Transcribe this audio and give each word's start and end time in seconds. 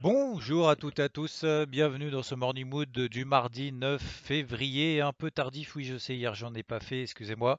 Bonjour 0.00 0.70
à 0.70 0.76
toutes 0.76 1.00
et 1.00 1.02
à 1.02 1.08
tous, 1.08 1.42
euh, 1.42 1.66
bienvenue 1.66 2.12
dans 2.12 2.22
ce 2.22 2.36
Morning 2.36 2.68
Mood 2.68 2.88
du 2.88 3.24
mardi 3.24 3.72
9 3.72 4.00
février. 4.00 5.00
Un 5.00 5.12
peu 5.12 5.28
tardif, 5.28 5.74
oui 5.74 5.82
je 5.82 5.98
sais, 5.98 6.14
hier 6.14 6.36
j'en 6.36 6.54
ai 6.54 6.62
pas 6.62 6.78
fait, 6.78 7.02
excusez-moi. 7.02 7.58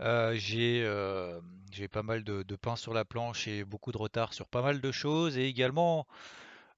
Euh, 0.00 0.34
j'ai 0.34 0.82
euh, 0.84 1.38
j'ai 1.70 1.86
pas 1.86 2.02
mal 2.02 2.24
de, 2.24 2.42
pain 2.56 2.74
sur 2.74 2.92
la 2.92 3.04
planche 3.04 3.46
et 3.46 3.62
beaucoup 3.62 3.92
de 3.92 3.96
retard 3.96 4.34
sur 4.34 4.48
pas 4.48 4.60
mal 4.60 4.80
de 4.80 4.90
choses 4.90 5.38
et 5.38 5.46
également 5.46 6.08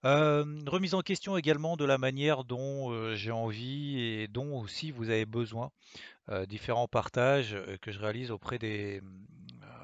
remise 0.02 0.92
en 0.92 1.00
question 1.00 1.38
également 1.38 1.78
de 1.78 1.86
la 1.86 1.96
manière 1.96 2.44
dont 2.44 3.14
j'ai 3.14 3.30
envie 3.30 3.98
et 4.00 4.28
dont 4.28 4.60
aussi 4.60 4.90
vous 4.90 5.08
avez 5.08 5.24
besoin. 5.24 5.70
Différents 6.46 6.88
partages 6.88 7.56
que 7.80 7.90
je 7.90 7.98
réalise 7.98 8.30
auprès 8.30 8.58
des 8.58 9.00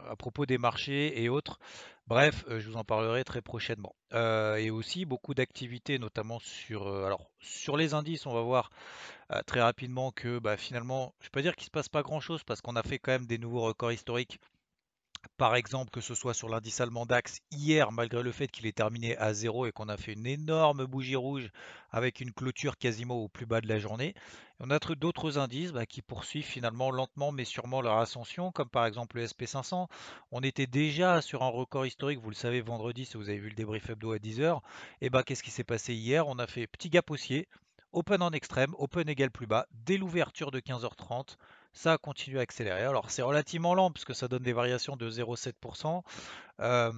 à 0.08 0.16
propos 0.16 0.46
des 0.46 0.58
marchés 0.58 1.22
et 1.22 1.28
autres. 1.28 1.58
Bref, 2.06 2.44
euh, 2.48 2.60
je 2.60 2.68
vous 2.68 2.76
en 2.76 2.84
parlerai 2.84 3.24
très 3.24 3.42
prochainement. 3.42 3.94
Euh, 4.12 4.56
et 4.56 4.70
aussi 4.70 5.04
beaucoup 5.04 5.34
d'activités, 5.34 5.98
notamment 5.98 6.38
sur, 6.38 6.86
euh, 6.86 7.10
les 7.76 7.94
indices, 7.94 8.26
on 8.26 8.32
va 8.32 8.42
voir 8.42 8.70
très 9.46 9.60
rapidement 9.60 10.12
que 10.12 10.38
bah, 10.38 10.56
finalement, 10.56 11.12
je 11.20 11.26
peux 11.26 11.38
pas 11.38 11.42
dire 11.42 11.56
qu'il 11.56 11.64
se 11.66 11.70
passe 11.70 11.88
pas 11.88 12.02
grand-chose 12.02 12.44
parce 12.44 12.60
qu'on 12.60 12.76
a 12.76 12.82
fait 12.84 13.00
quand 13.00 13.10
même 13.10 13.26
des 13.26 13.38
nouveaux 13.38 13.62
records 13.62 13.90
historiques. 13.90 14.38
Par 15.36 15.54
exemple, 15.54 15.90
que 15.90 16.00
ce 16.00 16.14
soit 16.14 16.32
sur 16.32 16.48
l'indice 16.48 16.80
allemand 16.80 17.04
DAX 17.04 17.40
hier, 17.50 17.92
malgré 17.92 18.22
le 18.22 18.32
fait 18.32 18.48
qu'il 18.48 18.64
est 18.66 18.76
terminé 18.76 19.16
à 19.18 19.34
zéro 19.34 19.66
et 19.66 19.72
qu'on 19.72 19.88
a 19.88 19.98
fait 19.98 20.14
une 20.14 20.26
énorme 20.26 20.86
bougie 20.86 21.16
rouge 21.16 21.50
avec 21.90 22.20
une 22.20 22.32
clôture 22.32 22.78
quasiment 22.78 23.16
au 23.16 23.28
plus 23.28 23.44
bas 23.44 23.60
de 23.60 23.68
la 23.68 23.78
journée. 23.78 24.14
On 24.60 24.70
a 24.70 24.78
tr- 24.78 24.96
d'autres 24.96 25.36
indices 25.36 25.72
bah, 25.72 25.84
qui 25.84 26.00
poursuivent 26.00 26.46
finalement 26.46 26.90
lentement 26.90 27.32
mais 27.32 27.44
sûrement 27.44 27.82
leur 27.82 27.98
ascension, 27.98 28.50
comme 28.50 28.70
par 28.70 28.86
exemple 28.86 29.16
le 29.16 29.24
SP500. 29.24 29.88
On 30.32 30.40
était 30.40 30.66
déjà 30.66 31.20
sur 31.20 31.42
un 31.42 31.48
record 31.48 31.84
historique, 31.84 32.20
vous 32.20 32.30
le 32.30 32.34
savez, 32.34 32.62
vendredi, 32.62 33.04
si 33.04 33.18
vous 33.18 33.28
avez 33.28 33.38
vu 33.38 33.50
le 33.50 33.54
débrief 33.54 33.90
hebdo 33.90 34.12
à 34.12 34.18
10h. 34.18 34.62
Et 35.02 35.10
bah, 35.10 35.22
qu'est-ce 35.22 35.42
qui 35.42 35.50
s'est 35.50 35.64
passé 35.64 35.92
hier? 35.92 36.26
On 36.28 36.38
a 36.38 36.46
fait 36.46 36.66
petit 36.66 36.88
gap 36.88 37.10
haussier, 37.10 37.46
open 37.92 38.22
en 38.22 38.30
extrême, 38.30 38.74
open 38.78 39.06
égal 39.08 39.30
plus 39.30 39.46
bas, 39.46 39.66
dès 39.84 39.98
l'ouverture 39.98 40.50
de 40.50 40.60
15h30 40.60 41.36
ça 41.76 41.92
a 41.92 41.98
continué 41.98 42.38
à 42.38 42.42
accélérer. 42.42 42.82
Alors 42.82 43.10
c'est 43.10 43.22
relativement 43.22 43.74
lent 43.74 43.90
puisque 43.90 44.14
ça 44.14 44.28
donne 44.28 44.42
des 44.42 44.54
variations 44.54 44.96
de 44.96 45.10
0,7%. 45.10 46.02
Euh, 46.62 46.90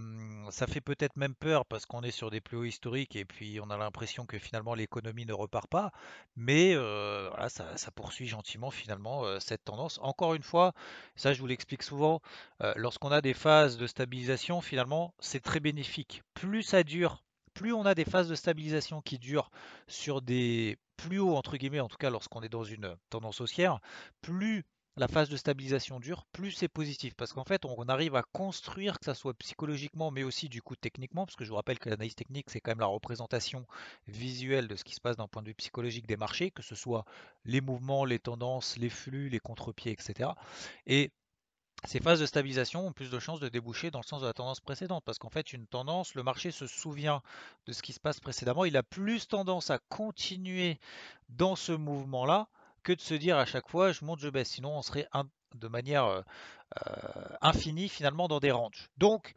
ça 0.50 0.68
fait 0.68 0.80
peut-être 0.80 1.16
même 1.16 1.34
peur 1.34 1.66
parce 1.66 1.84
qu'on 1.84 2.02
est 2.02 2.12
sur 2.12 2.30
des 2.30 2.40
plus 2.40 2.56
hauts 2.56 2.64
historiques 2.64 3.16
et 3.16 3.24
puis 3.24 3.58
on 3.60 3.70
a 3.70 3.76
l'impression 3.76 4.24
que 4.24 4.38
finalement 4.38 4.74
l'économie 4.74 5.26
ne 5.26 5.32
repart 5.32 5.68
pas. 5.68 5.90
Mais 6.36 6.74
euh, 6.76 7.28
voilà, 7.30 7.48
ça, 7.48 7.76
ça 7.76 7.90
poursuit 7.90 8.26
gentiment 8.28 8.70
finalement 8.70 9.24
euh, 9.24 9.40
cette 9.40 9.64
tendance. 9.64 9.98
Encore 10.00 10.34
une 10.34 10.44
fois, 10.44 10.72
ça 11.16 11.32
je 11.32 11.40
vous 11.40 11.48
l'explique 11.48 11.82
souvent, 11.82 12.22
euh, 12.62 12.72
lorsqu'on 12.76 13.10
a 13.10 13.20
des 13.20 13.34
phases 13.34 13.78
de 13.78 13.86
stabilisation, 13.88 14.60
finalement 14.60 15.12
c'est 15.18 15.42
très 15.42 15.58
bénéfique. 15.58 16.22
Plus 16.34 16.62
ça 16.62 16.84
dure, 16.84 17.24
plus 17.58 17.72
on 17.72 17.84
a 17.86 17.96
des 17.96 18.04
phases 18.04 18.28
de 18.28 18.36
stabilisation 18.36 19.02
qui 19.02 19.18
durent 19.18 19.50
sur 19.88 20.22
des 20.22 20.78
plus 20.96 21.18
hauts, 21.18 21.34
entre 21.34 21.56
guillemets, 21.56 21.80
en 21.80 21.88
tout 21.88 21.96
cas 21.96 22.08
lorsqu'on 22.08 22.40
est 22.42 22.48
dans 22.48 22.62
une 22.62 22.96
tendance 23.10 23.40
haussière, 23.40 23.80
plus 24.22 24.64
la 24.96 25.08
phase 25.08 25.28
de 25.28 25.36
stabilisation 25.36 25.98
dure, 25.98 26.24
plus 26.30 26.52
c'est 26.52 26.68
positif. 26.68 27.14
Parce 27.14 27.32
qu'en 27.32 27.42
fait, 27.42 27.64
on 27.64 27.88
arrive 27.88 28.14
à 28.14 28.22
construire, 28.22 29.00
que 29.00 29.04
ça 29.04 29.14
soit 29.14 29.34
psychologiquement, 29.34 30.12
mais 30.12 30.22
aussi 30.22 30.48
du 30.48 30.62
coup 30.62 30.76
techniquement, 30.76 31.26
parce 31.26 31.34
que 31.34 31.44
je 31.44 31.50
vous 31.50 31.56
rappelle 31.56 31.80
que 31.80 31.88
l'analyse 31.88 32.14
technique, 32.14 32.48
c'est 32.48 32.60
quand 32.60 32.70
même 32.70 32.78
la 32.78 32.86
représentation 32.86 33.66
visuelle 34.06 34.68
de 34.68 34.76
ce 34.76 34.84
qui 34.84 34.94
se 34.94 35.00
passe 35.00 35.16
d'un 35.16 35.26
point 35.26 35.42
de 35.42 35.48
vue 35.48 35.54
psychologique 35.54 36.06
des 36.06 36.16
marchés, 36.16 36.52
que 36.52 36.62
ce 36.62 36.76
soit 36.76 37.04
les 37.44 37.60
mouvements, 37.60 38.04
les 38.04 38.20
tendances, 38.20 38.76
les 38.76 38.90
flux, 38.90 39.30
les 39.30 39.40
contre-pieds, 39.40 39.90
etc. 39.90 40.30
Et 40.86 41.10
ces 41.86 42.00
phases 42.00 42.20
de 42.20 42.26
stabilisation 42.26 42.86
ont 42.86 42.92
plus 42.92 43.10
de 43.10 43.18
chances 43.18 43.40
de 43.40 43.48
déboucher 43.48 43.90
dans 43.90 44.00
le 44.00 44.06
sens 44.06 44.20
de 44.20 44.26
la 44.26 44.32
tendance 44.32 44.60
précédente, 44.60 45.04
parce 45.04 45.18
qu'en 45.18 45.30
fait, 45.30 45.52
une 45.52 45.66
tendance, 45.66 46.14
le 46.14 46.22
marché 46.22 46.50
se 46.50 46.66
souvient 46.66 47.22
de 47.66 47.72
ce 47.72 47.82
qui 47.82 47.92
se 47.92 48.00
passe 48.00 48.20
précédemment, 48.20 48.64
il 48.64 48.76
a 48.76 48.82
plus 48.82 49.28
tendance 49.28 49.70
à 49.70 49.78
continuer 49.88 50.78
dans 51.28 51.56
ce 51.56 51.72
mouvement-là 51.72 52.48
que 52.82 52.92
de 52.92 53.00
se 53.00 53.14
dire 53.14 53.36
à 53.36 53.44
chaque 53.44 53.68
fois 53.68 53.92
je 53.92 54.04
monte, 54.04 54.20
je 54.20 54.28
baisse, 54.28 54.48
sinon 54.48 54.76
on 54.76 54.82
serait 54.82 55.08
de 55.54 55.68
manière 55.68 56.04
euh, 56.04 56.22
euh, 56.86 56.90
infinie 57.40 57.88
finalement 57.88 58.28
dans 58.28 58.40
des 58.40 58.50
ranges. 58.50 58.88
Donc 58.98 59.34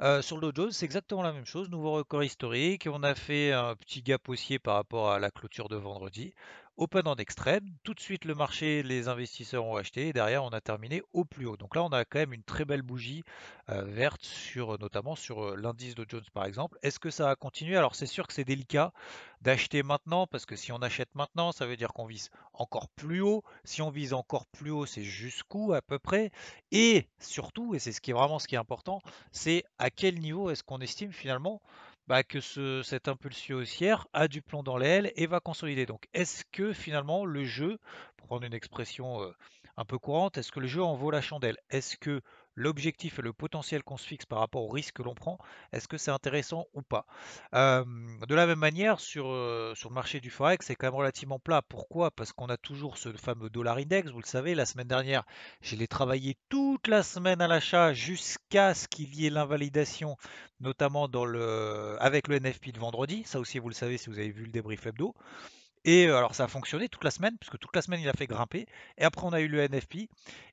euh, 0.00 0.22
sur 0.22 0.36
le 0.36 0.52
Dow 0.52 0.64
Jones, 0.64 0.72
c'est 0.72 0.84
exactement 0.84 1.22
la 1.22 1.32
même 1.32 1.46
chose, 1.46 1.70
nouveau 1.70 1.92
record 1.92 2.24
historique, 2.24 2.88
on 2.90 3.02
a 3.02 3.14
fait 3.14 3.52
un 3.52 3.74
petit 3.76 4.02
gap 4.02 4.28
haussier 4.28 4.58
par 4.58 4.74
rapport 4.74 5.10
à 5.10 5.18
la 5.18 5.30
clôture 5.30 5.68
de 5.68 5.76
vendredi. 5.76 6.34
Open 6.76 7.06
en 7.06 7.14
extrême, 7.14 7.64
tout 7.84 7.94
de 7.94 8.00
suite 8.00 8.24
le 8.24 8.34
marché, 8.34 8.82
les 8.82 9.06
investisseurs 9.06 9.64
ont 9.64 9.76
acheté 9.76 10.08
et 10.08 10.12
derrière 10.12 10.42
on 10.42 10.48
a 10.48 10.60
terminé 10.60 11.02
au 11.12 11.24
plus 11.24 11.46
haut. 11.46 11.56
Donc 11.56 11.76
là 11.76 11.84
on 11.84 11.88
a 11.90 12.04
quand 12.04 12.18
même 12.18 12.32
une 12.32 12.42
très 12.42 12.64
belle 12.64 12.82
bougie 12.82 13.22
euh, 13.68 13.84
verte 13.84 14.24
sur 14.24 14.76
notamment 14.80 15.14
sur 15.14 15.44
euh, 15.44 15.56
l'indice 15.56 15.94
de 15.94 16.04
Jones 16.08 16.24
par 16.32 16.46
exemple. 16.46 16.76
Est-ce 16.82 16.98
que 16.98 17.10
ça 17.10 17.26
va 17.26 17.36
continuer? 17.36 17.76
Alors 17.76 17.94
c'est 17.94 18.06
sûr 18.06 18.26
que 18.26 18.32
c'est 18.32 18.44
délicat 18.44 18.92
d'acheter 19.40 19.84
maintenant 19.84 20.26
parce 20.26 20.46
que 20.46 20.56
si 20.56 20.72
on 20.72 20.78
achète 20.78 21.14
maintenant, 21.14 21.52
ça 21.52 21.64
veut 21.64 21.76
dire 21.76 21.92
qu'on 21.92 22.06
vise 22.06 22.30
encore 22.52 22.88
plus 22.88 23.20
haut. 23.20 23.44
Si 23.62 23.80
on 23.80 23.90
vise 23.90 24.12
encore 24.12 24.46
plus 24.46 24.72
haut, 24.72 24.84
c'est 24.84 25.04
jusqu'où 25.04 25.74
à 25.74 25.80
peu 25.80 26.00
près? 26.00 26.32
Et 26.72 27.06
surtout, 27.20 27.76
et 27.76 27.78
c'est 27.78 27.92
ce 27.92 28.00
qui 28.00 28.10
est 28.10 28.14
vraiment 28.14 28.40
ce 28.40 28.48
qui 28.48 28.56
est 28.56 28.58
important, 28.58 29.00
c'est 29.30 29.62
à 29.78 29.90
quel 29.90 30.18
niveau 30.18 30.50
est-ce 30.50 30.64
qu'on 30.64 30.80
estime 30.80 31.12
finalement 31.12 31.62
bah, 32.06 32.22
que 32.22 32.40
ce- 32.40 32.82
cette 32.82 33.08
impulsion 33.08 33.56
haussière 33.58 34.06
a 34.12 34.28
du 34.28 34.42
plomb 34.42 34.62
dans 34.62 34.76
l'aile 34.76 35.12
et 35.16 35.26
va 35.26 35.40
consolider. 35.40 35.86
Donc, 35.86 36.06
est-ce 36.14 36.44
que 36.52 36.72
finalement 36.72 37.24
le 37.26 37.44
jeu, 37.44 37.78
pour 38.16 38.26
prendre 38.28 38.44
une 38.46 38.54
expression 38.54 39.22
euh, 39.22 39.32
un 39.76 39.84
peu 39.84 39.98
courante, 39.98 40.38
est-ce 40.38 40.52
que 40.52 40.60
le 40.60 40.66
jeu 40.66 40.82
en 40.82 40.94
vaut 40.94 41.10
la 41.10 41.20
chandelle? 41.22 41.58
Est-ce 41.70 41.96
que 41.96 42.20
l'objectif 42.54 43.18
et 43.18 43.22
le 43.22 43.32
potentiel 43.32 43.82
qu'on 43.82 43.96
se 43.96 44.06
fixe 44.06 44.26
par 44.26 44.38
rapport 44.38 44.62
au 44.62 44.68
risque 44.68 44.94
que 44.96 45.02
l'on 45.02 45.14
prend, 45.14 45.38
est-ce 45.72 45.88
que 45.88 45.98
c'est 45.98 46.10
intéressant 46.10 46.66
ou 46.74 46.82
pas? 46.82 47.06
De 47.52 48.34
la 48.34 48.46
même 48.46 48.58
manière, 48.58 49.00
sur, 49.00 49.24
sur 49.76 49.88
le 49.88 49.94
marché 49.94 50.20
du 50.20 50.30
Forex, 50.30 50.66
c'est 50.66 50.74
quand 50.74 50.86
même 50.86 50.94
relativement 50.94 51.38
plat. 51.38 51.62
Pourquoi? 51.62 52.10
Parce 52.10 52.32
qu'on 52.32 52.46
a 52.46 52.56
toujours 52.56 52.96
ce 52.98 53.12
fameux 53.12 53.50
dollar 53.50 53.78
index. 53.78 54.10
Vous 54.10 54.20
le 54.20 54.26
savez, 54.26 54.54
la 54.54 54.66
semaine 54.66 54.88
dernière, 54.88 55.24
je 55.60 55.76
l'ai 55.76 55.88
travaillé 55.88 56.36
toute 56.48 56.88
la 56.88 57.02
semaine 57.02 57.40
à 57.40 57.48
l'achat 57.48 57.92
jusqu'à 57.92 58.74
ce 58.74 58.88
qu'il 58.88 59.14
y 59.14 59.26
ait 59.26 59.30
l'invalidation, 59.30 60.16
notamment 60.60 61.08
dans 61.08 61.24
le, 61.24 61.96
avec 62.00 62.28
le 62.28 62.38
NFP 62.38 62.72
de 62.72 62.78
vendredi. 62.78 63.22
Ça 63.24 63.40
aussi, 63.40 63.58
vous 63.58 63.68
le 63.68 63.74
savez 63.74 63.98
si 63.98 64.10
vous 64.10 64.18
avez 64.18 64.30
vu 64.30 64.44
le 64.44 64.52
débrief 64.52 64.86
hebdo. 64.86 65.14
Et 65.84 66.06
euh, 66.06 66.16
alors 66.16 66.34
ça 66.34 66.44
a 66.44 66.48
fonctionné 66.48 66.88
toute 66.88 67.04
la 67.04 67.10
semaine, 67.10 67.36
puisque 67.38 67.58
toute 67.58 67.74
la 67.76 67.82
semaine 67.82 68.00
il 68.00 68.08
a 68.08 68.12
fait 68.12 68.26
grimper. 68.26 68.66
Et 68.96 69.04
après 69.04 69.26
on 69.26 69.32
a 69.32 69.40
eu 69.40 69.48
le 69.48 69.60
NFP. 69.60 70.08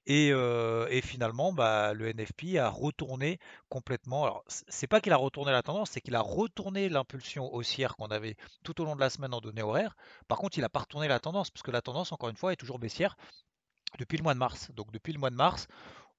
Et, 0.08 0.32
euh, 0.32 0.88
et 0.90 1.02
finalement, 1.02 1.54
bah, 1.54 1.94
le 1.94 2.10
NFP 2.14 2.58
a 2.58 2.70
retourné 2.70 3.40
complètement. 3.70 4.24
Alors 4.24 4.44
c'est 4.48 4.88
pas 4.88 5.00
qu'il 5.00 5.14
a 5.14 5.18
retourné 5.18 5.52
la 5.52 5.64
tendance, 5.64 5.92
c'est 5.92 6.02
qu'il 6.02 6.16
a 6.16 6.22
retourné 6.22 6.90
l'impulsion 6.90 7.54
haussière 7.54 7.96
qu'on 7.96 8.08
avait 8.08 8.36
tout 8.64 8.82
au 8.82 8.86
long 8.86 8.96
de 8.96 9.02
la 9.02 9.10
semaine 9.10 9.34
en 9.34 9.40
données 9.42 9.62
horaires. 9.62 9.96
Par 10.28 10.38
contre, 10.38 10.58
il 10.58 10.64
a 10.64 10.70
pas 10.70 10.82
retourné 10.82 11.08
la 11.08 11.20
tendance, 11.20 11.50
puisque 11.50 11.70
la 11.70 11.82
tendance, 11.82 12.12
encore 12.12 12.30
une 12.30 12.38
fois, 12.38 12.54
est 12.54 12.58
toujours 12.58 12.80
baissière 12.80 13.16
depuis 14.00 14.18
le 14.18 14.24
mois 14.24 14.34
de 14.34 14.40
mars. 14.40 14.70
Donc 14.74 14.92
depuis 14.92 15.14
le 15.14 15.20
mois 15.20 15.30
de 15.30 15.36
mars, 15.36 15.68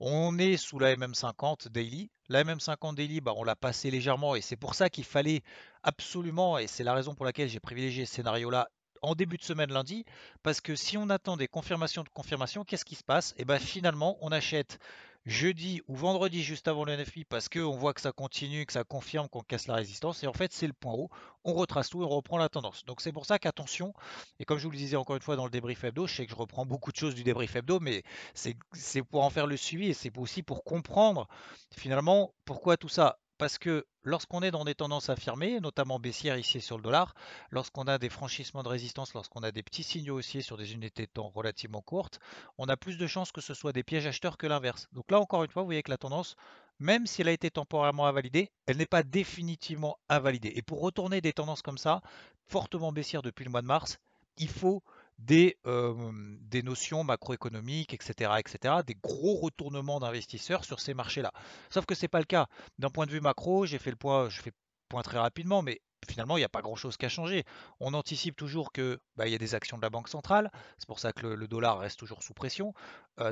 on 0.01 0.39
est 0.39 0.56
sous 0.56 0.78
la 0.78 0.97
MM50 0.97 1.69
daily. 1.69 2.11
La 2.28 2.45
MM50 2.45 2.95
daily, 2.95 3.21
bah, 3.21 3.34
on 3.37 3.45
l'a 3.45 3.56
passé 3.56 3.91
légèrement 3.91 4.34
et 4.34 4.41
c'est 4.41 4.57
pour 4.57 4.75
ça 4.75 4.91
qu'il 4.91 5.04
fallait 5.04 5.42
absolument, 5.83 6.59
et 6.59 6.66
c'est 6.66 6.84
la 6.84 6.95
raison 6.95 7.15
pour 7.15 7.25
laquelle 7.25 7.48
j'ai 7.48 7.60
privilégié 7.60 8.07
ce 8.07 8.15
scénario-là 8.15 8.69
en 9.03 9.15
début 9.15 9.37
de 9.37 9.43
semaine 9.43 9.72
lundi, 9.72 10.04
parce 10.43 10.60
que 10.60 10.75
si 10.77 10.97
on 10.97 11.10
attend 11.10 11.37
des 11.37 11.49
confirmations 11.49 12.03
de 12.03 12.09
confirmation, 12.09 12.65
qu'est-ce 12.65 12.84
qui 12.84 12.95
se 12.95 13.04
passe? 13.04 13.34
Et 13.37 13.45
bien 13.45 13.59
finalement, 13.59 14.16
on 14.21 14.33
achète 14.33 14.78
jeudi 15.25 15.83
ou 15.87 15.95
vendredi 15.95 16.43
juste 16.43 16.66
avant 16.66 16.84
le 16.84 16.97
NFI 16.97 17.25
parce 17.25 17.49
qu'on 17.49 17.77
voit 17.77 17.95
que 17.95 18.01
ça 18.01 18.10
continue, 18.10 18.66
que 18.66 18.72
ça 18.72 18.83
confirme 18.83 19.28
qu'on 19.28 19.43
casse 19.43 19.69
la 19.69 19.77
résistance, 19.77 20.25
et 20.25 20.27
en 20.27 20.33
fait 20.33 20.53
c'est 20.53 20.66
le 20.66 20.72
point 20.72 20.95
haut, 20.95 21.10
on 21.45 21.53
retrace 21.53 21.91
tout 21.91 22.03
et 22.03 22.04
on 22.04 22.09
reprend 22.09 22.39
la 22.39 22.49
tendance. 22.49 22.84
Donc 22.87 23.01
c'est 23.01 23.13
pour 23.13 23.25
ça 23.25 23.39
qu'attention, 23.39 23.95
et 24.41 24.45
comme 24.45 24.59
je 24.59 24.65
vous 24.65 24.72
le 24.72 24.77
disais 24.77 24.97
encore 24.97 25.15
une 25.16 25.22
fois 25.22 25.37
dans 25.37 25.45
le 25.45 25.51
débrief 25.51 25.84
hebdo, 25.84 26.07
je 26.07 26.15
sais 26.16 26.27
que 26.27 26.33
je 26.33 26.37
reprends 26.37 26.66
beaucoup 26.66 26.91
de 26.91 26.97
choses 26.97 27.15
du 27.15 27.22
débrief 27.22 27.55
hebdo, 27.55 27.78
mais 27.78 28.03
c'est 28.34 29.03
pour 29.03 29.22
en 29.22 29.31
faire 29.31 29.47
le 29.47 29.57
suivi 29.57 29.91
et 29.91 29.95
c'est 29.95 30.16
aussi 30.19 30.43
pour 30.43 30.65
comprendre 30.65 31.28
finalement 31.77 32.34
pourquoi 32.45 32.77
tout 32.77 32.89
ça. 32.89 33.19
Parce 33.42 33.59
que 33.59 33.84
lorsqu'on 34.04 34.41
est 34.42 34.53
dans 34.53 34.65
des 34.65 34.77
tendances 34.77 35.10
affirmées, 35.10 35.59
notamment 35.59 35.98
baissières 35.98 36.39
ici 36.39 36.60
sur 36.60 36.77
le 36.77 36.83
dollar, 36.84 37.12
lorsqu'on 37.50 37.89
a 37.89 37.98
des 37.98 38.09
franchissements 38.09 38.62
de 38.62 38.68
résistance, 38.68 39.15
lorsqu'on 39.15 39.42
a 39.42 39.50
des 39.50 39.65
petits 39.65 39.83
signaux 39.83 40.18
haussiers 40.18 40.42
sur 40.42 40.56
des 40.56 40.74
unités 40.74 41.06
de 41.06 41.10
temps 41.10 41.33
relativement 41.34 41.83
courtes, 41.83 42.21
on 42.56 42.66
a 42.66 42.77
plus 42.77 42.98
de 42.98 43.06
chances 43.09 43.33
que 43.33 43.41
ce 43.41 43.53
soit 43.53 43.72
des 43.72 43.83
pièges 43.83 44.06
acheteurs 44.06 44.36
que 44.36 44.47
l'inverse. 44.47 44.86
Donc 44.92 45.10
là, 45.10 45.18
encore 45.18 45.42
une 45.42 45.50
fois, 45.50 45.62
vous 45.62 45.66
voyez 45.66 45.83
que 45.83 45.91
la 45.91 45.98
tendance, 45.98 46.36
même 46.78 47.04
si 47.09 47.22
elle 47.22 47.27
a 47.27 47.33
été 47.33 47.50
temporairement 47.50 48.06
invalidée, 48.06 48.53
elle 48.66 48.77
n'est 48.77 48.86
pas 48.86 49.03
définitivement 49.03 49.98
invalidée. 50.09 50.53
Et 50.54 50.62
pour 50.62 50.80
retourner 50.80 51.21
des 51.21 51.33
tendances 51.33 51.62
comme 51.62 51.78
ça, 51.78 52.00
fortement 52.47 52.92
baissières 52.92 53.22
depuis 53.22 53.45
le 53.45 53.50
mois 53.50 53.62
de 53.62 53.66
mars, 53.66 53.98
il 54.36 54.50
faut 54.50 54.84
des, 55.18 55.56
des 55.64 56.62
notions 56.62 57.04
macroéconomiques, 57.04 57.94
etc., 57.94 58.32
etc., 58.38 58.76
des 58.86 58.94
gros 58.94 59.36
retournements 59.36 60.00
d'investisseurs 60.00 60.64
sur 60.64 60.80
ces 60.80 60.94
marchés-là. 60.94 61.32
Sauf 61.70 61.86
que 61.86 61.94
ce 61.94 62.03
n'est 62.03 62.09
pas 62.09 62.18
le 62.18 62.24
cas. 62.24 62.47
D'un 62.78 62.91
point 62.91 63.06
de 63.06 63.12
vue 63.12 63.20
macro, 63.20 63.66
j'ai 63.66 63.78
fait 63.78 63.91
le 63.91 63.97
point, 63.97 64.28
je 64.28 64.41
fais 64.41 64.50
le 64.50 64.56
point 64.88 65.03
très 65.03 65.18
rapidement, 65.18 65.62
mais 65.62 65.80
finalement, 66.09 66.36
il 66.36 66.41
n'y 66.41 66.44
a 66.44 66.48
pas 66.48 66.62
grand-chose 66.62 66.97
qui 66.97 67.06
a 67.06 67.09
changé. 67.09 67.44
On 67.80 67.94
anticipe 67.94 68.36
toujours 68.36 68.72
qu'il 68.72 68.98
bah, 69.16 69.28
y 69.28 69.34
a 69.34 69.38
des 69.38 69.54
actions 69.54 69.76
de 69.76 69.82
la 69.82 69.91
Banque 69.91 70.09
centrale, 70.09 70.50
c'est 70.78 70.86
pour 70.86 70.98
ça 70.98 71.12
que 71.12 71.26
le, 71.26 71.48
dollar 71.48 71.78
reste 71.78 71.98
toujours 71.98 72.22
sous 72.22 72.34
pression. 72.34 72.74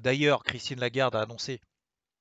D'ailleurs, 0.02 0.44
Christine 0.44 0.80
Lagarde 0.80 1.16
a 1.16 1.22
annoncé 1.22 1.60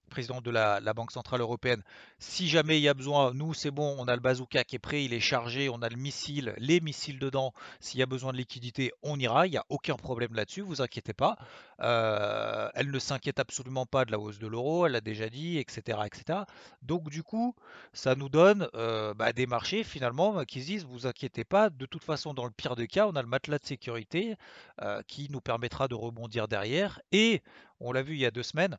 président 0.09 0.41
de 0.41 0.51
la, 0.51 0.79
Banque 0.93 1.11
Centrale 1.11 1.41
Européenne, 1.41 1.83
si 2.17 2.49
jamais 2.49 2.77
il 2.79 2.81
y 2.81 2.89
a 2.89 2.93
besoin, 2.93 3.33
nous 3.33 3.53
c'est 3.53 3.71
bon, 3.71 3.95
on 3.97 4.07
a 4.07 4.15
le 4.15 4.21
bazooka 4.21 4.63
qui 4.63 4.75
est 4.75 4.79
prêt, 4.79 5.05
il 5.05 5.13
est 5.13 5.19
chargé, 5.19 5.69
on 5.69 5.81
a 5.81 5.89
le 5.89 5.95
missile, 5.95 6.53
les 6.57 6.81
missiles 6.81 7.19
dedans, 7.19 7.53
s'il 7.79 7.99
y 7.99 8.03
a 8.03 8.05
besoin 8.05 8.33
de 8.33 8.37
liquidité, 8.37 8.91
on 9.03 9.19
ira, 9.19 9.47
il 9.47 9.51
n'y 9.51 9.57
a 9.57 9.65
aucun 9.69 9.95
problème 9.95 10.33
là-dessus, 10.33 10.61
vous 10.61 10.81
inquiétez 10.81 11.13
pas. 11.13 11.37
Euh, 11.81 12.69
elle 12.75 12.91
ne 12.91 12.99
s'inquiète 12.99 13.39
absolument 13.39 13.85
pas 13.85 14.03
de 14.03 14.11
la 14.11 14.19
hausse 14.19 14.39
de 14.39 14.47
l'euro, 14.47 14.85
elle 14.85 14.93
l'a 14.93 15.01
déjà 15.01 15.29
dit, 15.29 15.57
etc., 15.57 15.99
etc. 16.05 16.39
Donc 16.81 17.09
du 17.09 17.23
coup, 17.23 17.55
ça 17.93 18.15
nous 18.15 18.29
donne 18.29 18.67
euh, 18.75 19.13
bah, 19.13 19.31
des 19.31 19.47
marchés 19.47 19.83
finalement 19.83 20.43
qui 20.43 20.61
se 20.61 20.65
disent, 20.65 20.85
vous 20.85 21.07
inquiétez 21.07 21.43
pas, 21.43 21.69
de 21.69 21.85
toute 21.85 22.03
façon 22.03 22.33
dans 22.33 22.45
le 22.45 22.51
pire 22.51 22.75
des 22.75 22.87
cas, 22.87 23.07
on 23.07 23.15
a 23.15 23.21
le 23.21 23.27
matelas 23.27 23.59
de 23.59 23.65
sécurité 23.65 24.35
euh, 24.81 25.01
qui 25.07 25.27
nous 25.29 25.41
permettra 25.41 25.87
de 25.87 25.95
rebondir 25.95 26.47
derrière. 26.47 26.99
Et 27.11 27.41
on 27.79 27.91
l'a 27.91 28.01
vu 28.01 28.13
il 28.13 28.19
y 28.19 28.25
a 28.25 28.31
deux 28.31 28.43
semaines, 28.43 28.77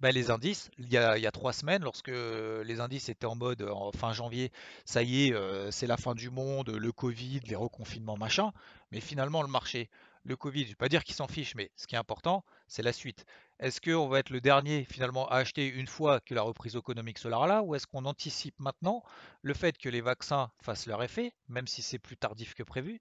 bah, 0.00 0.12
les 0.12 0.30
indices, 0.30 0.70
il 0.78 0.88
y, 0.92 0.96
a, 0.96 1.30
trois 1.30 1.52
semaines, 1.52 1.82
lorsque 1.82 2.08
les 2.08 2.80
indices 2.80 3.08
étaient 3.08 3.26
en 3.26 3.34
mode 3.34 3.62
en 3.62 3.92
fin 3.92 4.12
janvier, 4.12 4.52
ça 4.84 5.02
y 5.02 5.28
est, 5.28 5.34
euh, 5.34 5.70
c'est 5.70 5.86
la 5.86 5.96
fin 5.96 6.14
du 6.14 6.30
monde, 6.30 6.70
le 6.70 6.92
Covid, 6.92 7.40
les 7.46 7.56
reconfinements, 7.56 8.16
machin. 8.16 8.52
Mais 8.92 9.00
finalement, 9.00 9.42
le 9.42 9.48
marché, 9.48 9.88
le 10.24 10.36
Covid, 10.36 10.62
je 10.62 10.66
ne 10.66 10.70
vais 10.70 10.76
pas 10.76 10.88
dire 10.88 11.04
qu'il 11.04 11.14
s'en 11.14 11.28
fiche, 11.28 11.54
mais 11.54 11.70
ce 11.76 11.86
qui 11.86 11.94
est 11.94 11.98
important, 11.98 12.44
c'est 12.68 12.82
la 12.82 12.92
suite. 12.92 13.24
Est-ce 13.58 13.80
qu'on 13.80 14.08
va 14.08 14.18
être 14.18 14.30
le 14.30 14.40
dernier 14.40 14.84
finalement 14.84 15.28
à 15.28 15.36
acheter 15.36 15.66
une 15.66 15.86
fois 15.86 16.20
que 16.20 16.34
la 16.34 16.42
reprise 16.42 16.76
économique 16.76 17.18
sera 17.18 17.46
là, 17.46 17.62
ou 17.62 17.74
est-ce 17.74 17.86
qu'on 17.86 18.04
anticipe 18.04 18.58
maintenant 18.60 19.02
le 19.42 19.54
fait 19.54 19.78
que 19.78 19.88
les 19.88 20.02
vaccins 20.02 20.50
fassent 20.60 20.86
leur 20.86 21.02
effet, 21.02 21.32
même 21.48 21.66
si 21.66 21.80
c'est 21.80 21.98
plus 21.98 22.16
tardif 22.16 22.54
que 22.54 22.62
prévu, 22.62 23.00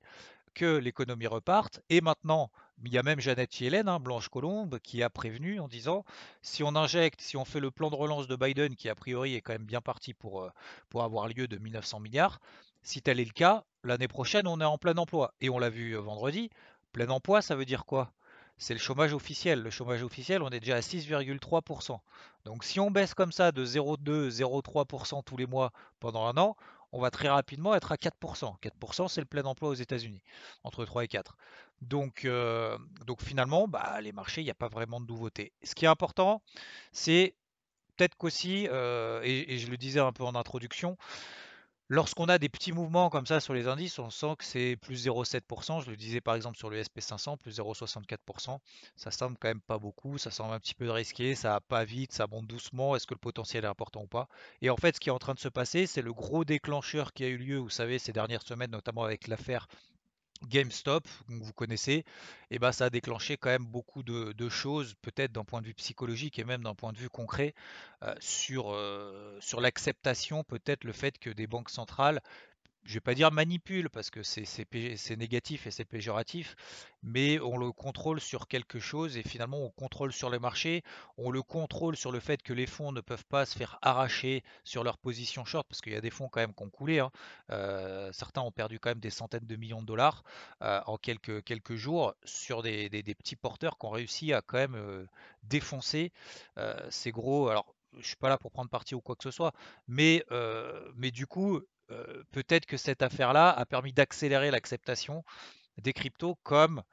que 0.53 0.77
l'économie 0.77 1.27
reparte. 1.27 1.81
Et 1.89 1.99
maintenant, 1.99 2.49
il 2.83 2.93
y 2.93 2.97
a 2.97 3.03
même 3.03 3.19
Jeannette 3.19 3.59
Yellen, 3.59 3.87
hein, 3.87 3.99
Blanche 3.99 4.29
Colombe, 4.29 4.79
qui 4.79 5.01
a 5.01 5.09
prévenu 5.09 5.59
en 5.59 5.67
disant 5.67 6.03
si 6.41 6.63
on 6.63 6.75
injecte, 6.75 7.21
si 7.21 7.37
on 7.37 7.45
fait 7.45 7.59
le 7.59 7.71
plan 7.71 7.89
de 7.89 7.95
relance 7.95 8.27
de 8.27 8.35
Biden, 8.35 8.75
qui 8.75 8.89
a 8.89 8.95
priori 8.95 9.35
est 9.35 9.41
quand 9.41 9.53
même 9.53 9.65
bien 9.65 9.81
parti 9.81 10.13
pour, 10.13 10.43
euh, 10.43 10.49
pour 10.89 11.03
avoir 11.03 11.27
lieu 11.27 11.47
de 11.47 11.57
1900 11.57 11.99
milliards, 11.99 12.39
si 12.83 13.01
tel 13.01 13.19
est 13.19 13.25
le 13.25 13.31
cas, 13.31 13.63
l'année 13.83 14.07
prochaine, 14.07 14.47
on 14.47 14.61
est 14.61 14.65
en 14.65 14.77
plein 14.77 14.95
emploi. 14.97 15.33
Et 15.41 15.49
on 15.49 15.57
l'a 15.57 15.69
vu 15.69 15.93
euh, 15.93 15.99
vendredi, 15.99 16.49
plein 16.91 17.09
emploi, 17.09 17.41
ça 17.41 17.55
veut 17.55 17.65
dire 17.65 17.85
quoi? 17.85 18.11
C'est 18.57 18.73
le 18.73 18.79
chômage 18.79 19.13
officiel. 19.13 19.61
Le 19.61 19.69
chômage 19.69 20.03
officiel, 20.03 20.41
on 20.41 20.49
est 20.49 20.59
déjà 20.59 20.75
à 20.75 20.79
6,3%. 20.79 21.99
Donc 22.45 22.63
si 22.63 22.79
on 22.79 22.91
baisse 22.91 23.13
comme 23.13 23.31
ça 23.31 23.51
de 23.51 23.65
0,2, 23.65 24.29
0,3% 24.29 25.23
tous 25.23 25.35
les 25.35 25.45
mois 25.45 25.71
pendant 25.99 26.25
un 26.25 26.37
an, 26.37 26.55
on 26.95 27.01
va 27.01 27.11
très 27.11 27.27
rapidement 27.27 27.75
être 27.75 27.91
à 27.91 27.97
4%. 27.97 28.55
4%, 28.61 29.07
c'est 29.09 29.19
le 29.19 29.27
plein 29.27 29.43
emploi 29.43 29.67
aux 29.67 29.73
États-Unis, 29.73 30.21
entre 30.63 30.85
3 30.85 31.03
et 31.03 31.07
4. 31.09 31.35
Donc, 31.81 32.23
euh, 32.23 32.77
donc 33.05 33.21
finalement, 33.21 33.67
bah, 33.67 33.99
les 34.01 34.13
marchés, 34.13 34.39
il 34.39 34.45
n'y 34.45 34.51
a 34.51 34.55
pas 34.55 34.69
vraiment 34.69 35.01
de 35.01 35.05
nouveauté. 35.05 35.51
Ce 35.61 35.75
qui 35.75 35.83
est 35.83 35.89
important, 35.89 36.41
c'est 36.93 37.35
peut-être 37.97 38.15
qu'aussi, 38.15 38.69
euh, 38.71 39.19
et, 39.23 39.57
je 39.57 39.69
le 39.69 39.75
disais 39.75 39.99
un 39.99 40.13
peu 40.13 40.23
en 40.23 40.35
introduction, 40.35 40.97
Lorsqu'on 41.87 42.25
a 42.29 42.39
des 42.39 42.49
petits 42.49 42.71
mouvements 42.71 43.11
comme 43.11 43.27
ça 43.27 43.39
sur 43.39 43.53
les 43.53 43.67
indices, 43.67 43.99
on 43.99 44.09
sent 44.09 44.35
que 44.39 44.43
c'est 44.43 44.75
plus 44.75 45.05
0,7%. 45.05 45.83
Je 45.83 45.91
le 45.91 45.95
disais 45.95 46.19
par 46.19 46.33
exemple 46.33 46.57
sur 46.57 46.71
le 46.71 46.81
SP500, 46.81 47.37
plus 47.37 47.59
0,64%. 47.59 48.57
Ça 48.95 49.11
semble 49.11 49.37
quand 49.39 49.49
même 49.49 49.61
pas 49.61 49.77
beaucoup, 49.77 50.17
ça 50.17 50.31
semble 50.31 50.55
un 50.55 50.59
petit 50.59 50.73
peu 50.73 50.89
risqué, 50.89 51.35
ça 51.35 51.49
va 51.51 51.61
pas 51.61 51.85
vite, 51.85 52.11
ça 52.11 52.25
monte 52.25 52.47
doucement. 52.47 52.95
Est-ce 52.95 53.05
que 53.05 53.13
le 53.13 53.19
potentiel 53.19 53.65
est 53.65 53.67
important 53.67 54.01
ou 54.01 54.07
pas? 54.07 54.27
Et 54.63 54.71
en 54.71 54.77
fait, 54.77 54.95
ce 54.95 54.99
qui 54.99 55.09
est 55.09 55.11
en 55.11 55.19
train 55.19 55.35
de 55.35 55.39
se 55.39 55.47
passer, 55.47 55.85
c'est 55.85 56.01
le 56.01 56.11
gros 56.11 56.43
déclencheur 56.43 57.13
qui 57.13 57.23
a 57.23 57.27
eu 57.27 57.37
lieu, 57.37 57.57
vous 57.57 57.69
savez, 57.69 57.99
ces 57.99 58.13
dernières 58.13 58.41
semaines, 58.41 58.71
notamment 58.71 59.03
avec 59.03 59.27
l'affaire 59.27 59.67
GameStop, 60.43 61.07
vous 61.27 61.53
connaissez, 61.53 61.93
et 61.93 62.05
eh 62.51 62.59
ben 62.59 62.71
ça 62.71 62.85
a 62.85 62.89
déclenché 62.89 63.37
quand 63.37 63.49
même 63.49 63.65
beaucoup 63.65 64.03
de, 64.03 64.49
choses, 64.49 64.95
peut-être 65.01 65.31
d'un 65.31 65.43
point 65.43 65.61
de 65.61 65.67
vue 65.67 65.73
psychologique 65.73 66.37
et 66.39 66.43
même 66.43 66.63
d'un 66.63 66.75
point 66.75 66.93
de 66.93 66.97
vue 66.97 67.09
concret, 67.09 67.55
euh, 68.03 68.13
sur, 68.19 68.71
euh, 68.73 69.37
sur 69.41 69.61
l'acceptation, 69.61 70.43
peut-être 70.43 70.83
le 70.83 70.91
fait 70.91 71.17
que 71.17 71.29
des 71.29 71.47
banques 71.47 71.69
centrales 71.69 72.21
je 72.85 72.93
vais 72.93 72.99
pas 72.99 73.15
dire 73.15 73.31
manipule 73.31 73.89
parce 73.89 74.11
que 74.11 74.21
c'est 74.21 75.17
négatif 75.17 75.65
et 75.65 75.71
c'est 75.71 75.85
péjoratif, 75.85 76.55
mais 77.01 77.39
on 77.39 77.57
le 77.57 77.71
contrôle 77.71 78.21
sur 78.21 78.47
quelque 78.47 78.79
chose 78.79 79.17
et 79.17 79.23
finalement 79.23 79.59
on 79.59 79.71
contrôle 79.71 80.13
sur 80.13 80.29
le 80.29 80.37
marché, 80.37 80.83
on 81.17 81.31
le 81.31 81.41
contrôle 81.41 81.97
sur 81.97 82.11
le 82.11 82.19
fait 82.19 82.43
que 82.43 82.53
les 82.53 82.67
fonds 82.67 82.91
ne 82.91 83.01
peuvent 83.01 83.25
pas 83.25 83.45
se 83.45 83.57
faire 83.57 83.79
arracher 83.81 84.43
sur 84.63 84.83
leur 84.83 84.99
position 84.99 85.45
short 85.45 85.67
parce 85.67 85.81
qu'il 85.81 85.93
y 85.93 85.95
a 85.95 86.01
des 86.01 86.11
fonds 86.11 86.29
quand 86.29 86.41
même 86.41 86.53
qui 86.53 86.63
ont 86.63 86.69
coulé. 86.69 86.99
Hein. 86.99 87.11
Euh, 87.51 88.11
certains 88.13 88.41
ont 88.41 88.51
perdu 88.51 88.79
quand 88.79 88.91
même 88.91 88.99
des 88.99 89.09
centaines 89.09 89.47
de 89.47 89.55
millions 89.55 89.81
de 89.81 89.87
dollars 89.87 90.23
euh, 90.61 90.79
en 90.85 90.97
quelques, 90.97 91.43
quelques 91.43 91.75
jours 91.75 92.13
sur 92.23 92.61
des, 92.61 92.89
petits 93.17 93.35
porteurs 93.35 93.79
qui 93.79 93.85
ont 93.87 93.91
réussi 93.91 94.31
à 94.31 94.41
quand 94.41 94.57
même 94.57 94.75
euh, 94.75 95.05
défoncer 95.43 96.11
ces 96.89 97.11
gros. 97.11 97.49
Alors 97.49 97.73
je 97.97 98.05
suis 98.05 98.15
pas 98.15 98.29
là 98.29 98.37
pour 98.37 98.51
prendre 98.51 98.69
parti 98.69 98.93
ou 98.93 99.01
quoi 99.01 99.15
que 99.15 99.23
ce 99.23 99.31
soit, 99.31 99.53
mais, 99.87 100.25
mais 100.95 101.11
du 101.11 101.27
coup, 101.27 101.61
peut-être 102.31 102.65
que 102.65 102.77
cette 102.77 103.01
affaire-là 103.01 103.51
a 103.51 103.65
permis 103.65 103.93
d'accélérer 103.93 104.51
l'acceptation 104.51 105.23
des 105.77 105.93
cryptos 105.93 106.35
comme 106.43 106.83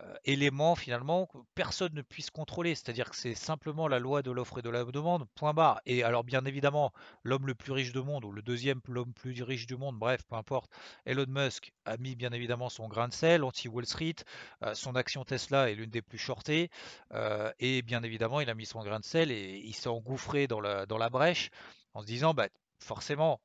euh, 0.00 0.14
élément 0.24 0.74
finalement 0.74 1.26
que 1.26 1.38
personne 1.54 1.94
ne 1.94 2.02
puisse 2.02 2.30
contrôler. 2.30 2.74
C'est-à-dire 2.74 3.10
que 3.10 3.16
c'est 3.16 3.36
simplement 3.36 3.86
la 3.86 4.00
loi 4.00 4.22
de 4.22 4.32
l'offre 4.32 4.58
et 4.58 4.62
de 4.62 4.70
la 4.70 4.82
demande, 4.84 5.24
point 5.36 5.54
barre. 5.54 5.80
Et 5.86 6.02
alors 6.02 6.24
bien 6.24 6.44
évidemment, 6.46 6.92
l'homme 7.22 7.46
le 7.46 7.54
plus 7.54 7.70
riche 7.70 7.92
du 7.92 8.02
monde, 8.02 8.24
ou 8.24 8.32
le 8.32 8.42
deuxième 8.42 8.80
l'homme 8.88 9.08
le 9.08 9.12
plus 9.12 9.42
riche 9.44 9.66
du 9.66 9.76
monde, 9.76 9.96
bref, 9.96 10.22
peu 10.28 10.34
importe, 10.34 10.70
Elon 11.06 11.26
Musk 11.28 11.72
a 11.84 11.96
mis 11.96 12.16
bien 12.16 12.32
évidemment 12.32 12.68
son 12.70 12.88
grain 12.88 13.06
de 13.06 13.12
sel 13.12 13.44
anti-Wall 13.44 13.86
Street, 13.86 14.16
euh, 14.64 14.74
son 14.74 14.96
action 14.96 15.24
Tesla 15.24 15.70
est 15.70 15.76
l'une 15.76 15.90
des 15.90 16.02
plus 16.02 16.18
shortées, 16.18 16.70
et 17.60 17.82
bien 17.82 18.02
évidemment 18.02 18.40
il 18.40 18.50
a 18.50 18.54
mis 18.54 18.66
son 18.66 18.82
grain 18.82 18.98
de 18.98 19.04
sel 19.04 19.30
et 19.30 19.62
il 19.64 19.74
s'est 19.74 19.88
engouffré 19.88 20.48
dans 20.48 20.60
la, 20.60 20.86
dans 20.86 20.98
la 20.98 21.08
brèche 21.08 21.50
en 21.92 22.00
se 22.00 22.06
disant 22.06 22.34
bah, 22.34 22.48
forcément, 22.84 23.40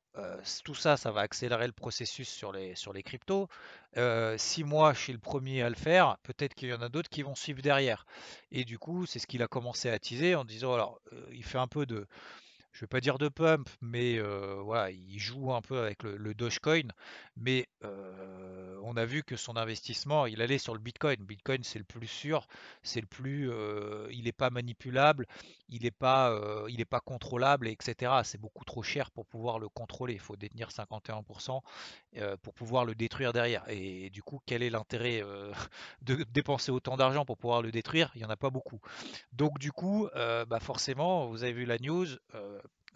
tout 0.64 0.74
ça, 0.74 0.96
ça 0.96 1.10
va 1.10 1.22
accélérer 1.22 1.66
le 1.66 1.72
processus 1.72 2.28
sur 2.28 2.52
les, 2.52 3.02
cryptos. 3.02 3.48
si 4.36 4.64
moi, 4.64 4.92
je 4.92 4.98
suis 5.00 5.12
le 5.12 5.18
premier 5.18 5.62
à 5.62 5.68
le 5.68 5.74
faire, 5.74 6.18
peut-être 6.22 6.54
qu'il 6.54 6.68
y 6.68 6.74
en 6.74 6.82
a 6.82 6.88
d'autres 6.88 7.08
qui 7.08 7.22
vont 7.22 7.34
suivre 7.34 7.62
derrière. 7.62 8.06
Et 8.52 8.64
du 8.64 8.78
coup, 8.78 9.06
c'est 9.06 9.18
ce 9.18 9.26
qu'il 9.26 9.42
a 9.42 9.48
commencé 9.48 9.88
à 9.88 9.94
attiser 9.94 10.34
en 10.34 10.44
disant, 10.44 10.74
alors, 10.74 11.00
il 11.32 11.44
fait 11.44 11.58
un 11.58 11.68
peu 11.68 11.86
de, 11.86 12.06
je 12.72 12.80
vais 12.80 12.86
pas 12.86 13.00
dire 13.00 13.18
de 13.18 13.28
pump, 13.28 13.68
mais 13.80 14.20
voilà, 14.20 14.90
il 14.90 15.18
joue 15.18 15.52
un 15.52 15.60
peu 15.60 15.80
avec 15.80 16.02
le, 16.02 16.34
Dogecoin. 16.34 16.88
Mais 17.36 17.68
on 18.82 18.96
a 18.96 19.04
vu 19.04 19.22
que 19.22 19.36
son 19.36 19.56
investissement, 19.56 20.26
il 20.26 20.40
allait 20.42 20.58
sur 20.58 20.74
le 20.74 20.80
Bitcoin. 20.80 21.16
Bitcoin, 21.20 21.62
c'est 21.62 21.78
le 21.78 21.84
plus 21.84 22.06
sûr, 22.06 22.46
c'est 22.82 23.00
le 23.00 23.06
plus, 23.06 23.50
il 24.10 24.24
n'est 24.24 24.32
pas 24.32 24.50
manipulable, 24.50 25.26
il 25.68 25.82
n'est 25.82 25.90
pas, 25.90 26.36
il 26.68 26.84
contrôlable, 27.04 27.68
etc. 27.68 28.12
C'est 28.24 28.40
beaucoup 28.40 28.64
trop 28.64 28.82
cher 28.82 29.10
pour 29.10 29.26
pouvoir 29.26 29.58
le 29.58 29.68
contrôler. 29.68 30.14
Il 30.14 30.20
faut 30.20 30.36
détenir 30.36 30.68
51% 30.68 31.60
pour 32.42 32.54
pouvoir 32.54 32.84
le 32.84 32.94
détruire 32.94 33.32
derrière. 33.32 33.64
Et, 33.68 34.10
du 34.10 34.22
coup, 34.22 34.40
quel 34.46 34.62
est 34.62 34.70
l'intérêt 34.70 35.22
de 36.02 36.24
dépenser 36.32 36.70
autant 36.70 36.96
d'argent 36.96 37.24
pour 37.24 37.36
pouvoir 37.36 37.62
le 37.62 37.70
détruire? 37.70 38.10
Il 38.14 38.18
n'y 38.18 38.24
en 38.24 38.30
a 38.30 38.36
pas 38.36 38.50
beaucoup. 38.50 38.80
Donc 39.32 39.58
du 39.58 39.72
coup, 39.72 40.08
bah 40.14 40.60
forcément, 40.60 41.26
vous 41.26 41.42
avez 41.42 41.52
vu 41.52 41.64
la 41.64 41.78
news. 41.78 42.06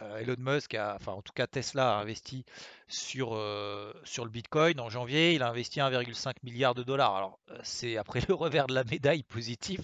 Euh, 0.01 0.19
Elon 0.19 0.37
Musk, 0.39 0.75
a, 0.75 0.97
enfin 0.97 1.13
en 1.13 1.23
tout 1.23 1.33
cas 1.33 1.47
Tesla 1.47 1.97
a 1.97 2.01
investi 2.01 2.45
sur, 2.89 3.35
euh, 3.35 3.93
sur 4.05 4.25
le 4.25 4.31
Bitcoin 4.31 4.81
en 4.81 4.91
janvier, 4.91 5.35
il 5.35 5.43
a 5.43 5.49
investi 5.49 5.81
1,5 5.81 6.35
milliard 6.43 6.75
de 6.75 6.83
dollars. 6.83 7.15
Alors 7.15 7.39
euh, 7.51 7.59
c'est 7.63 7.97
après 7.97 8.21
le 8.29 8.35
revers 8.35 8.67
de 8.67 8.75
la 8.75 8.85
médaille 8.85 9.23
positif, 9.23 9.81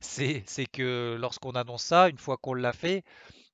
c'est 0.00 0.44
que 0.72 1.16
lorsqu'on 1.20 1.52
annonce 1.52 1.82
ça, 1.82 2.08
une 2.08 2.18
fois 2.18 2.36
qu'on 2.36 2.54
l'a 2.54 2.72
fait, 2.72 3.04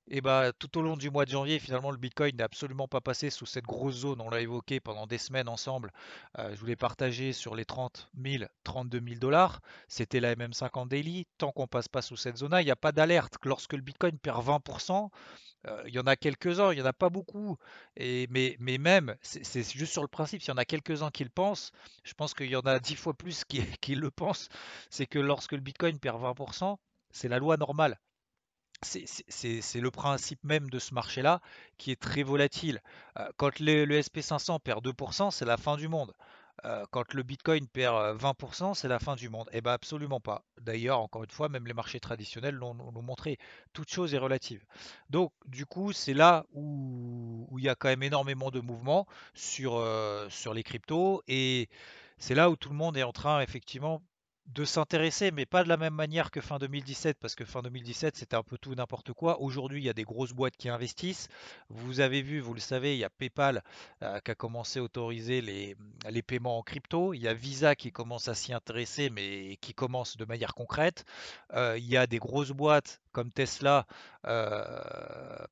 Et 0.09 0.21
bah, 0.21 0.53
tout 0.53 0.77
au 0.77 0.83
long 0.83 0.97
du 0.97 1.11
mois 1.11 1.25
de 1.25 1.31
janvier, 1.31 1.59
finalement, 1.59 1.91
le 1.91 1.97
Bitcoin 1.97 2.37
n'est 2.37 2.43
absolument 2.43 2.87
pas 2.87 3.01
passé 3.01 3.31
sous 3.31 3.47
cette 3.47 3.65
grosse 3.65 3.97
zone. 3.97 4.21
On 4.21 4.29
l'a 4.29 4.43
évoqué 4.43 4.79
pendant 4.79 5.07
des 5.07 5.17
semaines 5.17 5.49
ensemble. 5.49 5.93
Euh, 6.39 6.55
je 6.55 6.61
voulais 6.61 6.77
partager 6.77 7.33
sur 7.33 7.55
les 7.55 7.65
30 7.65 8.11
000, 8.23 8.45
32 8.65 9.01
000 9.03 9.19
dollars. 9.19 9.61
C'était 9.89 10.21
la 10.21 10.35
MM50 10.35 10.89
daily. 10.89 11.27
Tant 11.39 11.53
qu'on 11.53 11.67
passe 11.67 11.89
pas 11.89 12.03
sous 12.03 12.17
cette 12.17 12.37
zone-là, 12.37 12.61
il 12.61 12.67
n'y 12.67 12.71
a 12.71 12.77
pas 12.77 12.93
d'alerte. 12.93 13.37
Lorsque 13.45 13.73
le 13.73 13.81
Bitcoin 13.81 14.19
perd 14.19 14.45
20%, 14.45 15.09
euh, 15.69 15.83
il 15.87 15.95
y 15.95 15.99
en 15.99 16.07
a 16.07 16.17
quelques-uns, 16.17 16.73
il 16.73 16.77
n'y 16.77 16.83
en 16.83 16.87
a 16.87 16.93
pas 16.93 17.09
beaucoup. 17.09 17.57
Et, 17.97 18.27
mais, 18.31 18.57
même, 18.79 19.17
c'est 19.23 19.63
juste 19.63 19.93
sur 19.93 20.03
le 20.03 20.09
principe, 20.09 20.43
s'il 20.43 20.51
y 20.51 20.55
en 20.55 20.59
a 20.59 20.67
quelques-uns 20.67 21.11
qui 21.11 21.25
le 21.25 21.31
pensent, 21.31 21.73
je 22.03 22.13
pense 22.13 22.35
qu'il 22.35 22.51
y 22.51 22.57
en 22.57 22.61
a 22.61 22.79
10 22.79 22.97
fois 22.97 23.15
plus 23.15 23.45
qui 23.81 23.95
le 23.95 24.11
pensent. 24.11 24.51
C'est 24.91 25.07
que 25.07 25.19
lorsque 25.19 25.53
le 25.53 25.61
Bitcoin 25.61 25.99
perd 25.99 26.21
20%, 26.21 26.77
c'est 27.11 27.29
la 27.29 27.39
loi 27.39 27.57
normale 27.57 27.99
c'est 28.85 29.81
le 29.81 29.91
principe 29.91 30.43
même 30.45 30.71
de 30.71 30.79
ce 30.79 30.95
marché-là 30.95 31.41
qui 31.79 31.91
est 31.91 32.01
très 32.01 32.23
volatile. 32.23 32.83
Euh, 33.19 33.29
quand 33.37 33.59
le, 33.61 33.87
SP500 34.01 34.61
perd 34.61 34.87
2%, 34.87 35.31
c'est 35.31 35.45
la 35.45 35.57
fin 35.57 35.77
du 35.77 35.89
monde. 35.89 36.13
Euh, 36.65 36.85
quand 36.93 37.15
le 37.15 37.23
Bitcoin 37.25 37.67
perd 37.67 38.17
20%, 38.17 38.71
euh, 38.71 38.75
c'est 38.75 38.89
la 38.89 38.99
fin 38.99 39.17
du 39.17 39.29
monde. 39.29 39.49
Eh 39.53 39.61
bien 39.61 39.73
absolument 39.73 40.21
pas. 40.21 40.45
D'ailleurs, 40.61 41.01
encore 41.01 41.25
une 41.25 41.31
fois, 41.31 41.49
même 41.49 41.67
les 41.67 41.75
marchés 41.75 42.01
traditionnels 42.01 42.55
l'ont 42.55 42.75
montré. 43.03 43.39
Toute 43.73 43.91
chose 43.91 44.15
est 44.15 44.19
relative. 44.19 44.65
Donc, 45.11 45.33
du 45.47 45.67
coup, 45.67 45.93
c'est 45.93 46.15
là 46.15 46.47
où, 46.53 47.49
il 47.59 47.65
y 47.65 47.69
a 47.69 47.75
quand 47.75 47.89
même 47.89 48.03
énormément 48.05 48.51
de 48.51 48.61
mouvements 48.61 49.07
sur, 49.35 49.85
sur 50.31 50.55
les 50.55 50.63
cryptos. 50.63 51.23
Et 51.27 51.69
c'est 52.19 52.35
là 52.35 52.51
où 52.51 52.57
tout 52.57 52.69
le 52.69 52.77
monde 52.77 52.97
est 52.97 53.03
en 53.03 53.13
train, 53.13 53.41
effectivement, 53.41 54.01
de 54.47 54.65
s'intéresser, 54.65 55.31
mais 55.31 55.47
pas 55.47 55.65
de 55.65 55.69
la 55.69 55.77
même 55.77 55.95
manière 55.95 56.31
que 56.31 56.41
fin 56.41 56.59
2017, 56.59 57.19
parce 57.19 57.35
que 57.35 57.45
fin 57.45 57.63
2017, 57.63 58.17
c'était 58.17 58.37
un 58.37 58.43
peu 58.43 58.59
tout 58.59 58.75
n'importe 58.75 59.13
quoi. 59.13 59.41
Aujourd'hui, 59.41 59.81
il 59.81 59.85
y 59.85 59.89
a 59.89 59.95
des 59.95 60.05
grosses 60.05 60.33
boîtes 60.33 60.57
qui 60.57 60.69
investissent. 60.69 61.29
Vous 61.71 62.01
avez 62.01 62.21
vu, 62.23 62.41
vous 62.41 62.55
le 62.55 62.61
savez, 62.61 62.95
il 62.95 62.99
y 62.99 63.05
a 63.05 63.11
PayPal 63.11 63.63
euh, 64.03 64.21
qui 64.21 64.31
a 64.31 64.35
commencé 64.35 64.79
à 64.81 64.83
autoriser 64.83 65.41
les, 65.41 65.77
paiements 66.23 66.59
en 66.59 66.63
crypto. 66.63 67.15
Il 67.15 67.23
y 67.23 67.29
a 67.29 67.35
Visa 67.35 67.75
qui 67.75 67.91
commence 67.91 68.29
à 68.29 68.35
s'y 68.35 68.53
intéresser, 68.53 69.11
mais 69.11 69.57
qui 69.61 69.75
commence 69.75 70.17
de 70.17 70.25
manière 70.25 70.55
concrète. 70.55 71.05
Euh, 71.55 71.77
il 71.79 71.87
y 71.87 71.97
a 71.97 72.07
des 72.07 72.19
grosses 72.19 72.53
boîtes 72.53 73.01
comme 73.13 73.31
Tesla, 73.31 73.87
euh, 74.27 74.65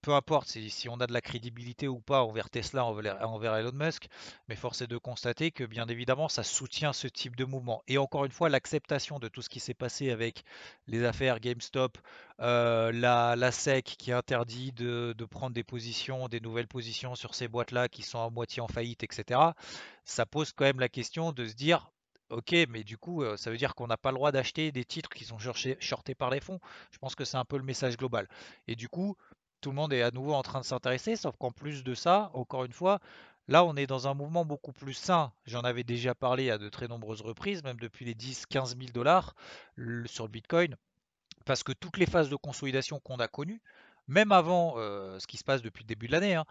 peu 0.00 0.14
importe 0.14 0.48
si, 0.48 0.88
on 0.88 1.00
a 1.00 1.06
de 1.06 1.12
la 1.12 1.20
crédibilité 1.20 1.88
ou 1.88 2.00
pas 2.00 2.22
envers 2.22 2.50
Tesla, 2.50 2.84
envers, 2.84 3.54
Elon 3.56 3.72
Musk, 3.72 4.08
mais 4.48 4.56
force 4.56 4.82
est 4.82 4.86
de 4.86 4.96
constater 4.96 5.50
que 5.50 5.64
bien 5.64 5.86
évidemment 5.86 6.28
ça 6.28 6.42
soutient 6.42 6.92
ce 6.92 7.06
type 7.06 7.36
de 7.36 7.44
mouvement. 7.44 7.82
Et 7.88 7.98
encore 7.98 8.24
une 8.24 8.32
fois, 8.32 8.48
l'acceptation 8.48 9.18
de 9.18 9.28
tout 9.28 9.42
ce 9.42 9.48
qui 9.48 9.60
s'est 9.60 9.74
passé 9.74 10.10
avec 10.10 10.44
les 10.86 11.04
affaires 11.04 11.40
GameStop, 11.40 11.98
euh, 12.40 12.92
la, 12.92 13.52
SEC 13.52 13.84
qui 13.84 14.12
interdit 14.12 14.72
de, 14.72 15.14
de, 15.16 15.24
prendre 15.24 15.54
des 15.54 15.64
positions, 15.64 16.28
des 16.28 16.40
nouvelles 16.40 16.68
positions 16.68 17.14
sur 17.14 17.34
ces 17.34 17.48
boîtes-là 17.48 17.88
qui 17.88 18.02
sont 18.02 18.20
à 18.20 18.30
moitié 18.30 18.62
en 18.62 18.68
faillite, 18.68 19.02
etc., 19.02 19.40
ça 20.04 20.26
pose 20.26 20.52
quand 20.52 20.64
même 20.64 20.80
la 20.80 20.88
question 20.88 21.32
de 21.32 21.46
se 21.46 21.54
dire 21.54 21.92
Ok, 22.32 22.54
mais 22.70 22.82
du 22.82 22.96
coup, 22.96 23.22
ça 23.36 23.50
veut 23.50 23.58
dire 23.58 23.74
qu'on 23.74 23.86
n'a 23.86 23.98
pas 23.98 24.10
le 24.10 24.16
droit 24.16 24.32
d'acheter 24.32 24.72
des 24.72 24.86
titres 24.86 25.10
qui 25.10 25.24
sont 25.24 25.36
shortés 25.38 26.14
par 26.14 26.30
les 26.30 26.40
fonds? 26.40 26.60
Je 26.90 26.96
pense 26.96 27.14
que 27.14 27.26
c'est 27.26 27.36
un 27.36 27.44
peu 27.44 27.58
le 27.58 27.62
message 27.62 27.98
global. 27.98 28.26
Et 28.66 28.74
du 28.74 28.88
coup, 28.88 29.16
tout 29.60 29.68
le 29.68 29.76
monde 29.76 29.92
est 29.92 30.00
à 30.00 30.10
nouveau 30.10 30.32
en 30.32 30.42
train 30.42 30.60
de 30.60 30.64
s'intéresser, 30.64 31.14
sauf 31.14 31.36
qu'en 31.36 31.52
plus 31.52 31.84
de 31.84 31.94
ça, 31.94 32.30
encore 32.32 32.64
une 32.64 32.72
fois, 32.72 33.00
là, 33.48 33.64
on 33.64 33.76
est 33.76 33.86
dans 33.86 34.08
un 34.08 34.14
mouvement 34.14 34.46
beaucoup 34.46 34.72
plus 34.72 34.94
sain. 34.94 35.30
J'en 35.44 35.60
avais 35.60 35.84
déjà 35.84 36.14
parlé 36.14 36.50
à 36.50 36.56
de 36.56 36.70
très 36.70 36.88
nombreuses 36.88 37.20
reprises, 37.20 37.62
même 37.64 37.78
depuis 37.78 38.06
les 38.06 38.14
10-15 38.14 38.78
000 38.78 38.92
dollars 38.94 39.34
sur 40.06 40.24
le 40.24 40.30
Bitcoin, 40.30 40.74
parce 41.44 41.62
que 41.62 41.72
toutes 41.72 41.98
les 41.98 42.06
phases 42.06 42.30
de 42.30 42.36
consolidation 42.36 42.98
qu'on 42.98 43.16
a 43.16 43.28
connues, 43.28 43.60
même 44.08 44.32
avant 44.32 44.76
ce 44.76 45.26
qui 45.26 45.36
se 45.36 45.44
passe 45.44 45.60
depuis 45.60 45.84
le 45.84 45.88
début 45.88 46.06
de 46.06 46.12
l'année, 46.12 46.34
hein, 46.34 46.46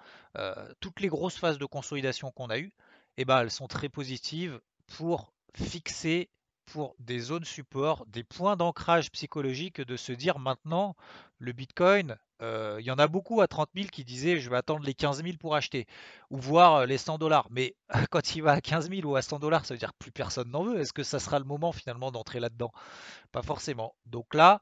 toutes 0.80 1.00
les 1.00 1.08
grosses 1.08 1.38
phases 1.38 1.58
de 1.58 1.66
consolidation 1.66 2.30
qu'on 2.30 2.52
a 2.52 2.60
eues, 2.60 2.72
eh 3.18 3.26
ben, 3.26 3.42
elles 3.42 3.50
sont 3.50 3.68
très 3.68 3.90
positives 3.90 4.62
pour 4.86 5.34
fixer 5.56 6.30
pour 6.66 6.96
des 7.00 7.20
zones 7.20 7.44
support, 7.44 8.06
des 8.08 8.24
points 8.24 8.56
d'ancrage 8.56 9.12
psychologique 9.12 9.82
de 9.82 9.98
se 9.98 10.14
dire 10.14 10.40
maintenant 10.40 10.96
le 11.38 11.52
Bitcoin, 11.52 12.18
euh, 12.42 12.78
il 12.80 12.86
y 12.86 12.92
en 12.92 12.98
a 12.98 13.08
beaucoup 13.08 13.42
à 13.42 13.48
30 13.48 13.70
000 13.76 13.88
qui 13.90 14.04
disaient 14.04 14.40
je 14.40 14.50
vais 14.50 14.58
attendre 14.58 14.86
les 14.86 14.94
15 14.94 15.24
000 15.24 15.38
pour 15.38 15.56
acheter 15.56 15.86
ou 16.30 16.38
voir 16.38 16.76
euh, 16.76 16.86
les 16.86 16.98
100 16.98 17.18
dollars. 17.18 17.48
Mais 17.52 17.76
quand 18.10 18.36
il 18.36 18.42
va 18.44 18.54
à 18.54 18.62
15 18.62 18.90
000 18.90 19.08
ou 19.08 19.16
à 19.16 19.22
100 19.22 19.40
dollars, 19.40 19.66
ça 19.66 19.74
veut 19.74 19.80
dire 19.80 19.94
plus 19.94 20.12
personne 20.12 20.50
n'en 20.50 20.64
veut. 20.64 20.80
Est-ce 20.80 20.94
que 20.94 21.04
ça 21.04 21.20
sera 21.20 21.40
le 21.40 21.46
moment 21.46 21.72
finalement 21.72 22.12
d'entrer 22.12 22.40
là-dedans? 22.40 22.72
Pas 23.32 23.42
forcément. 23.42 23.96
Donc 24.06 24.34
là, 24.34 24.62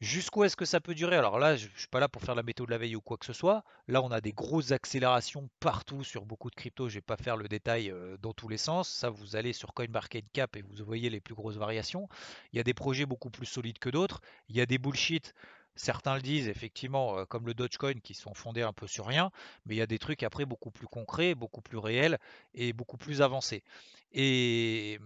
Jusqu'où 0.00 0.44
est-ce 0.44 0.56
que 0.56 0.64
ça 0.64 0.80
peut 0.80 0.94
durer? 0.94 1.16
Alors 1.16 1.38
là, 1.38 1.56
je 1.56 1.66
ne 1.66 1.76
suis 1.76 1.88
pas 1.88 2.00
là 2.00 2.08
pour 2.08 2.22
faire 2.22 2.34
la 2.34 2.42
méthode 2.42 2.68
de 2.68 2.70
la 2.70 2.78
veille 2.78 2.96
ou 2.96 3.02
quoi 3.02 3.18
que 3.18 3.26
ce 3.26 3.34
soit. 3.34 3.64
Là, 3.86 4.00
on 4.02 4.10
a 4.10 4.22
des 4.22 4.32
grosses 4.32 4.72
accélérations 4.72 5.50
partout 5.60 6.04
sur 6.04 6.24
beaucoup 6.24 6.48
de 6.48 6.54
cryptos. 6.54 6.88
Je 6.88 6.94
ne 6.94 6.96
vais 6.96 7.02
pas 7.02 7.18
faire 7.18 7.36
le 7.36 7.48
détail 7.48 7.90
euh, 7.90 8.16
dans 8.16 8.32
tous 8.32 8.48
les 8.48 8.56
sens. 8.56 8.88
Ça, 8.88 9.10
vous 9.10 9.36
allez 9.36 9.52
sur 9.52 9.74
CoinMarketCap 9.74 10.56
et 10.56 10.62
vous 10.62 10.84
voyez 10.86 11.10
les 11.10 11.20
plus 11.20 11.34
grosses 11.34 11.56
variations. 11.56 12.08
Il 12.52 12.56
y 12.56 12.60
a 12.60 12.62
des 12.62 12.72
projets 12.72 13.04
beaucoup 13.04 13.28
plus 13.28 13.44
solides 13.44 13.78
que 13.78 13.90
d'autres. 13.90 14.22
Il 14.48 14.56
y 14.56 14.62
a 14.62 14.66
des 14.66 14.78
bullshit. 14.78 15.34
Certains 15.76 16.14
le 16.14 16.22
disent 16.22 16.48
effectivement, 16.48 17.18
euh, 17.18 17.24
comme 17.26 17.46
le 17.46 17.52
Dogecoin, 17.52 18.00
qui 18.00 18.14
sont 18.14 18.32
fondés 18.32 18.62
un 18.62 18.72
peu 18.72 18.86
sur 18.86 19.06
rien, 19.06 19.30
mais 19.66 19.74
il 19.74 19.78
y 19.78 19.82
a 19.82 19.86
des 19.86 19.98
trucs 19.98 20.22
après 20.22 20.46
beaucoup 20.46 20.70
plus 20.70 20.86
concrets, 20.86 21.34
beaucoup 21.34 21.60
plus 21.60 21.78
réels 21.78 22.18
et 22.54 22.72
beaucoup 22.72 22.96
plus 22.96 23.20
avancés. 23.20 23.62
Et, 24.12 24.98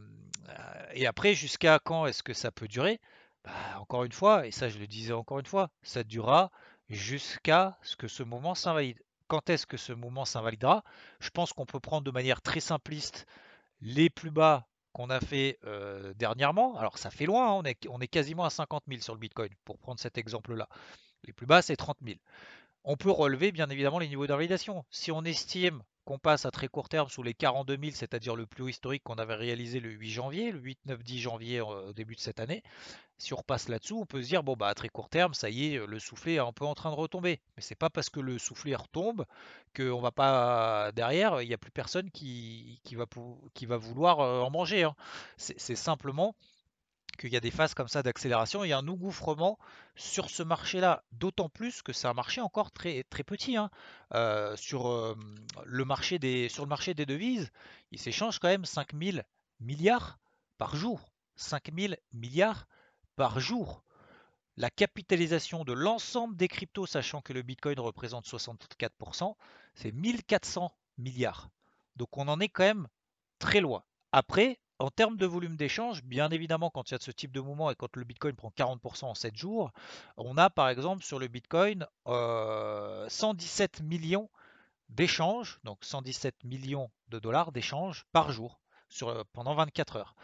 euh, 0.48 0.52
et 0.92 1.06
après, 1.06 1.34
jusqu'à 1.34 1.80
quand 1.80 2.06
est-ce 2.06 2.22
que 2.22 2.32
ça 2.32 2.52
peut 2.52 2.68
durer? 2.68 3.00
Bah, 3.44 3.52
encore 3.78 4.04
une 4.04 4.12
fois, 4.12 4.46
et 4.46 4.50
ça 4.50 4.68
je 4.68 4.78
le 4.78 4.86
disais 4.86 5.12
encore 5.12 5.38
une 5.38 5.46
fois, 5.46 5.70
ça 5.82 6.02
durera 6.04 6.50
jusqu'à 6.88 7.78
ce 7.82 7.96
que 7.96 8.08
ce 8.08 8.22
mouvement 8.22 8.54
s'invalide. 8.54 9.02
Quand 9.28 9.48
est-ce 9.50 9.66
que 9.66 9.76
ce 9.76 9.92
mouvement 9.92 10.24
s'invalidera? 10.24 10.84
Je 11.20 11.30
pense 11.30 11.52
qu'on 11.52 11.66
peut 11.66 11.80
prendre 11.80 12.04
de 12.04 12.10
manière 12.10 12.42
très 12.42 12.60
simpliste 12.60 13.26
les 13.80 14.10
plus 14.10 14.30
bas 14.30 14.66
qu'on 14.92 15.10
a 15.10 15.20
fait 15.20 15.58
euh, 15.64 16.14
dernièrement. 16.14 16.76
Alors 16.78 16.98
ça 16.98 17.10
fait 17.10 17.26
loin, 17.26 17.48
hein, 17.48 17.52
on, 17.52 17.64
est, 17.64 17.88
on 17.88 18.00
est 18.00 18.08
quasiment 18.08 18.44
à 18.44 18.50
50 18.50 18.84
000 18.88 19.00
sur 19.02 19.14
le 19.14 19.20
Bitcoin, 19.20 19.50
pour 19.64 19.78
prendre 19.78 20.00
cet 20.00 20.18
exemple-là. 20.18 20.68
Les 21.24 21.32
plus 21.32 21.46
bas, 21.46 21.62
c'est 21.62 21.76
30 21.76 21.98
000. 22.04 22.18
On 22.84 22.96
peut 22.96 23.10
relever 23.10 23.50
bien 23.50 23.68
évidemment 23.70 23.98
les 23.98 24.08
niveaux 24.08 24.26
d'invalidation. 24.26 24.84
Si 24.90 25.10
on 25.10 25.22
estime 25.22 25.82
qu'on 26.04 26.18
passe 26.18 26.44
à 26.44 26.50
très 26.50 26.68
court 26.68 26.90
terme 26.90 27.08
sous 27.08 27.22
les 27.22 27.32
42 27.32 27.78
000, 27.80 27.92
c'est-à-dire 27.94 28.36
le 28.36 28.44
plus 28.44 28.62
haut 28.62 28.68
historique 28.68 29.02
qu'on 29.02 29.14
avait 29.14 29.34
réalisé 29.34 29.80
le 29.80 29.90
8 29.90 30.10
janvier, 30.10 30.52
le 30.52 30.58
8, 30.58 30.78
9, 30.84 31.02
10 31.02 31.18
janvier 31.18 31.60
euh, 31.60 31.88
au 31.88 31.92
début 31.94 32.14
de 32.14 32.20
cette 32.20 32.40
année, 32.40 32.62
si 33.16 33.32
on 33.32 33.38
repasse 33.38 33.68
là-dessous, 33.68 34.00
on 34.00 34.06
peut 34.06 34.22
se 34.22 34.28
dire 34.28 34.42
bon 34.42 34.54
bah 34.54 34.68
à 34.68 34.74
très 34.74 34.90
court 34.90 35.08
terme, 35.08 35.32
ça 35.32 35.48
y 35.48 35.74
est, 35.74 35.86
le 35.86 35.98
soufflet 35.98 36.34
est 36.34 36.40
un 36.40 36.52
peu 36.52 36.66
en 36.66 36.74
train 36.74 36.90
de 36.90 36.96
retomber. 36.96 37.40
Mais 37.56 37.62
c'est 37.62 37.74
pas 37.74 37.88
parce 37.88 38.10
que 38.10 38.20
le 38.20 38.38
soufflet 38.38 38.74
retombe 38.74 39.24
qu'on 39.74 40.00
va 40.00 40.10
pas 40.10 40.92
derrière, 40.92 41.40
il 41.40 41.48
n'y 41.48 41.54
a 41.54 41.58
plus 41.58 41.70
personne 41.70 42.10
qui, 42.10 42.80
va, 42.92 43.76
vouloir 43.78 44.20
euh, 44.20 44.42
en 44.42 44.50
manger. 44.50 44.82
Hein. 44.84 44.94
C'est 45.38 45.76
simplement 45.76 46.34
qu'il 47.16 47.32
y 47.32 47.36
a 47.36 47.40
des 47.40 47.50
phases 47.50 47.74
comme 47.74 47.88
ça 47.88 48.02
d'accélération, 48.02 48.62
a 48.62 48.76
un 48.76 48.88
engouffrement 48.88 49.58
sur 49.96 50.30
ce 50.30 50.42
marché-là, 50.42 51.04
d'autant 51.12 51.48
plus 51.48 51.82
que 51.82 51.92
c'est 51.92 52.08
un 52.08 52.14
marché 52.14 52.40
encore 52.40 52.70
très, 52.70 53.04
très 53.04 53.24
petit. 53.24 53.56
Hein. 53.56 53.70
Euh, 54.14 54.56
sur, 54.56 54.88
euh, 54.88 55.16
le 55.64 55.84
marché 55.84 56.18
des, 56.18 56.48
sur 56.48 56.64
le 56.64 56.68
marché 56.68 56.94
des 56.94 57.06
devises, 57.06 57.50
il 57.90 57.98
s'échange 57.98 58.38
quand 58.38 58.48
même 58.48 58.64
5000 58.64 59.24
milliards 59.60 60.18
par 60.58 60.76
jour. 60.76 61.12
5000 61.36 61.98
milliards 62.12 62.66
par 63.16 63.40
jour. 63.40 63.82
La 64.56 64.70
capitalisation 64.70 65.64
de 65.64 65.72
l'ensemble 65.72 66.36
des 66.36 66.48
cryptos, 66.48 66.86
sachant 66.86 67.20
que 67.20 67.32
le 67.32 67.42
Bitcoin 67.42 67.80
représente 67.80 68.26
64%, 68.26 69.34
c'est 69.74 69.92
1400 69.92 70.72
milliards. 70.98 71.50
Donc 71.96 72.16
on 72.16 72.28
en 72.28 72.38
est 72.40 72.48
quand 72.48 72.64
même 72.64 72.88
très 73.38 73.60
loin. 73.60 73.84
Après, 74.12 74.60
en 74.78 74.90
termes 74.90 75.16
de 75.16 75.26
volume 75.26 75.56
d'échange, 75.56 76.02
bien 76.02 76.30
évidemment, 76.30 76.70
quand 76.70 76.90
il 76.90 76.94
y 76.94 76.96
a 76.96 77.00
ce 77.00 77.10
type 77.10 77.32
de 77.32 77.40
mouvement 77.40 77.70
et 77.70 77.74
quand 77.74 77.96
le 77.96 78.04
Bitcoin 78.04 78.34
prend 78.34 78.52
40% 78.56 79.04
en 79.04 79.14
7 79.14 79.36
jours, 79.36 79.72
on 80.16 80.36
a 80.36 80.50
par 80.50 80.68
exemple 80.68 81.04
sur 81.04 81.18
le 81.18 81.28
Bitcoin 81.28 81.86
117 82.06 83.80
euh, 83.80 83.84
millions 83.84 84.28
d'échanges, 84.88 85.60
donc 85.64 85.78
117 85.84 86.44
millions 86.44 86.90
de 87.08 87.18
dollars 87.18 87.52
d'échanges 87.52 88.04
par 88.12 88.32
jour 88.32 88.60
sur, 88.88 89.08
euh, 89.08 89.22
pendant 89.32 89.54
24 89.54 89.96
heures. 89.96 90.14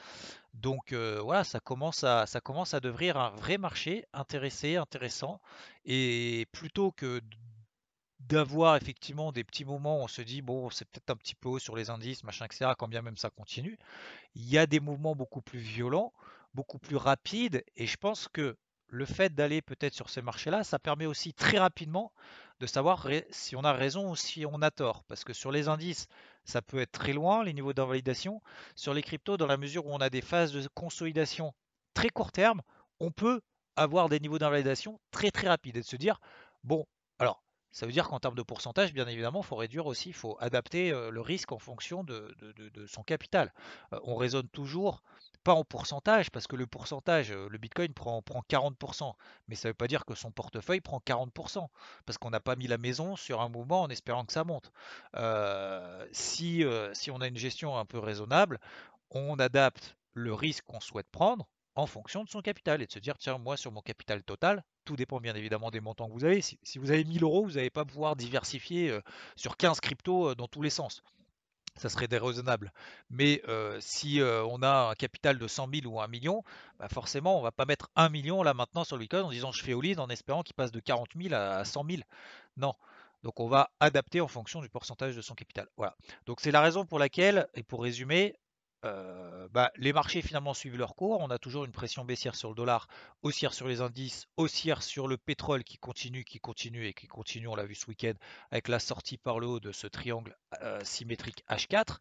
Donc 0.54 0.92
euh, 0.92 1.20
voilà, 1.22 1.44
ça 1.44 1.60
commence, 1.60 2.04
à, 2.04 2.26
ça 2.26 2.40
commence 2.40 2.74
à 2.74 2.80
devenir 2.80 3.16
un 3.16 3.30
vrai 3.30 3.58
marché 3.58 4.04
intéressé, 4.12 4.76
intéressant. 4.76 5.40
Et 5.84 6.46
plutôt 6.52 6.92
que 6.92 7.20
d'avoir 8.20 8.76
effectivement 8.76 9.32
des 9.32 9.44
petits 9.44 9.64
moments 9.64 10.00
où 10.00 10.02
on 10.02 10.08
se 10.08 10.22
dit 10.22 10.42
bon 10.42 10.70
c'est 10.70 10.84
peut-être 10.86 11.10
un 11.10 11.16
petit 11.16 11.34
peu 11.34 11.48
haut 11.48 11.58
sur 11.58 11.74
les 11.74 11.90
indices 11.90 12.22
machin 12.22 12.44
etc 12.44 12.72
quand 12.78 12.88
bien 12.88 13.02
même 13.02 13.16
ça 13.16 13.30
continue. 13.30 13.78
Il 14.34 14.48
y 14.48 14.58
a 14.58 14.66
des 14.66 14.80
mouvements 14.80 15.14
beaucoup 15.14 15.42
plus 15.42 15.58
violents 15.58 16.12
beaucoup 16.54 16.78
plus 16.78 16.96
rapides 16.96 17.64
et 17.76 17.86
je 17.86 17.96
pense 17.96 18.28
que 18.28 18.56
le 18.88 19.04
fait 19.04 19.34
d'aller 19.34 19.62
peut-être 19.62 19.94
sur 19.94 20.10
ces 20.10 20.20
marchés 20.20 20.50
là 20.50 20.64
ça 20.64 20.78
permet 20.78 21.06
aussi 21.06 21.32
très 21.32 21.58
rapidement 21.58 22.12
de 22.58 22.66
savoir 22.66 23.08
si 23.30 23.56
on 23.56 23.64
a 23.64 23.72
raison 23.72 24.10
ou 24.10 24.16
si 24.16 24.44
on 24.44 24.60
a 24.60 24.70
tort. 24.70 25.02
Parce 25.04 25.24
que 25.24 25.32
sur 25.32 25.50
les 25.50 25.68
indices 25.68 26.06
ça 26.44 26.60
peut 26.60 26.80
être 26.80 26.92
très 26.92 27.14
loin 27.14 27.42
les 27.42 27.54
niveaux 27.54 27.72
d'invalidation. 27.72 28.42
Sur 28.74 28.92
les 28.92 29.02
cryptos 29.02 29.38
dans 29.38 29.46
la 29.46 29.56
mesure 29.56 29.86
où 29.86 29.92
on 29.92 29.98
a 29.98 30.10
des 30.10 30.20
phases 30.20 30.52
de 30.52 30.68
consolidation 30.74 31.54
très 31.94 32.10
court 32.10 32.32
terme 32.32 32.60
on 33.00 33.10
peut 33.10 33.40
avoir 33.76 34.08
des 34.08 34.20
niveaux 34.20 34.38
d'invalidation 34.38 35.00
très 35.10 35.30
très 35.30 35.48
rapides 35.48 35.76
et 35.76 35.80
de 35.80 35.86
se 35.86 35.96
dire 35.96 36.20
bon 36.64 36.86
Alors, 37.18 37.42
ça 37.72 37.86
veut 37.86 37.92
dire 37.92 38.08
qu'en 38.08 38.18
termes 38.18 38.34
de 38.34 38.42
pourcentage, 38.42 38.92
bien 38.92 39.06
évidemment, 39.06 39.40
il 39.40 39.46
faut 39.46 39.56
réduire 39.56 39.86
aussi, 39.86 40.08
il 40.10 40.14
faut 40.14 40.36
adapter 40.40 40.90
le 40.90 41.20
risque 41.20 41.52
en 41.52 41.58
fonction 41.58 42.04
de, 42.04 42.34
son 42.86 43.02
capital. 43.02 43.52
on 44.04 44.16
raisonne 44.16 44.48
toujours 44.48 45.02
pas 45.44 45.54
en 45.54 45.64
pourcentage, 45.64 46.30
parce 46.30 46.46
que 46.46 46.56
le 46.56 46.66
pourcentage, 46.66 47.32
le 47.32 47.58
Bitcoin 47.58 47.94
prend, 47.94 48.20
prend 48.22 48.42
40%, 48.48 49.14
mais 49.48 49.54
ça 49.54 49.68
ne 49.68 49.70
veut 49.70 49.76
pas 49.76 49.88
dire 49.88 50.04
que 50.04 50.14
son 50.14 50.30
portefeuille 50.30 50.80
prend 50.80 50.98
40%, 50.98 51.66
parce 52.04 52.18
qu'on 52.18 52.30
n'a 52.30 52.40
pas 52.40 52.56
mis 52.56 52.66
la 52.66 52.78
maison 52.78 53.16
sur 53.16 53.40
un 53.40 53.48
mouvement 53.48 53.82
en 53.82 53.88
espérant 53.88 54.24
que 54.24 54.32
ça 54.32 54.44
monte. 54.44 54.70
si 56.12 56.64
on 57.10 57.20
a 57.20 57.26
une 57.26 57.38
gestion 57.38 57.78
un 57.78 57.86
peu 57.86 57.98
raisonnable, 57.98 58.58
on 59.10 59.38
adapte 59.38 59.96
le 60.12 60.34
risque 60.34 60.64
qu'on 60.64 60.80
souhaite 60.80 61.08
prendre 61.10 61.46
en 61.74 61.86
fonction 61.86 62.24
de 62.24 62.28
son 62.28 62.40
capital 62.40 62.82
et 62.82 62.86
de 62.86 62.92
se 62.92 62.98
dire 62.98 63.16
tiens 63.18 63.38
moi 63.38 63.56
sur 63.56 63.72
mon 63.72 63.80
capital 63.80 64.22
total 64.22 64.64
tout 64.84 64.96
dépend 64.96 65.20
bien 65.20 65.34
évidemment 65.34 65.70
des 65.70 65.80
montants 65.80 66.08
que 66.08 66.12
vous 66.12 66.24
avez 66.24 66.40
si, 66.40 66.58
vous 66.76 66.90
avez 66.90 67.04
1000 67.04 67.22
euros 67.22 67.44
vous 67.44 67.52
n'allez 67.52 67.70
pas 67.70 67.84
pouvoir 67.84 68.16
diversifier 68.16 68.90
euh, 68.90 69.00
sur 69.36 69.56
15 69.56 69.80
cryptos 69.80 70.30
euh, 70.30 70.34
dans 70.34 70.48
tous 70.48 70.62
les 70.62 70.70
sens 70.70 71.02
ça 71.76 71.88
serait 71.88 72.08
déraisonnable. 72.08 72.72
Mais 73.10 73.40
euh, 73.48 73.78
si 73.80 74.20
on 74.20 74.60
a 74.60 74.90
un 74.90 74.94
capital 74.94 75.38
de 75.38 75.46
100 75.46 75.68
000 75.82 75.86
ou 75.86 76.00
1 76.00 76.08
million, 76.08 76.42
bah 76.78 76.88
forcément, 76.88 77.38
on 77.38 77.42
va 77.42 77.52
pas 77.52 77.64
mettre 77.64 77.90
1 77.94 78.08
million 78.10 78.42
là 78.42 78.52
maintenant 78.54 78.82
sur 78.82 78.96
le 78.96 79.02
Bitcoin 79.02 79.22
en 79.22 79.30
disant 79.30 79.52
je 79.52 79.62
fais 79.62 79.72
all-in 79.72 79.98
en 79.98 80.10
espérant 80.10 80.42
qu'il 80.42 80.54
passe 80.54 80.72
de 80.72 80.80
40 80.80 81.10
000 81.16 81.32
à 81.32 81.64
100 81.64 81.84
000. 81.88 82.02
Non. 82.56 82.74
Donc 83.22 83.38
on 83.40 83.48
va 83.48 83.70
adapter 83.80 84.20
en 84.20 84.28
fonction 84.28 84.60
du 84.60 84.68
pourcentage 84.68 85.14
de 85.14 85.22
son 85.22 85.34
capital. 85.34 85.68
Voilà. 85.76 85.96
Donc 86.26 86.40
c'est 86.40 86.50
la 86.50 86.60
raison 86.60 86.84
pour 86.84 86.98
laquelle, 86.98 87.46
et 87.54 87.62
pour 87.62 87.82
résumer, 87.82 88.34
bah, 88.82 89.70
les 89.76 89.92
marchés 89.92 90.22
finalement 90.22 90.54
suivent 90.54 90.76
leur 90.76 90.94
cours. 90.94 91.20
On 91.20 91.30
a 91.30 91.38
toujours 91.38 91.64
une 91.64 91.72
pression 91.72 92.04
baissière 92.04 92.34
sur 92.34 92.48
le 92.48 92.54
dollar, 92.54 92.88
haussière 93.22 93.52
sur 93.52 93.68
les 93.68 93.80
indices, 93.80 94.26
haussière 94.36 94.82
sur 94.82 95.08
le 95.08 95.16
pétrole 95.16 95.64
qui 95.64 95.78
continue, 95.78 96.24
qui 96.24 96.40
continue 96.40 96.86
et 96.86 96.94
qui 96.94 97.06
continue. 97.06 97.48
On 97.48 97.54
l'a 97.54 97.66
vu 97.66 97.74
ce 97.74 97.86
week-end 97.86 98.14
avec 98.50 98.68
la 98.68 98.78
sortie 98.78 99.18
par 99.18 99.38
le 99.38 99.46
haut 99.46 99.60
de 99.60 99.72
ce 99.72 99.86
triangle 99.86 100.36
symétrique 100.82 101.44
H4. 101.48 101.98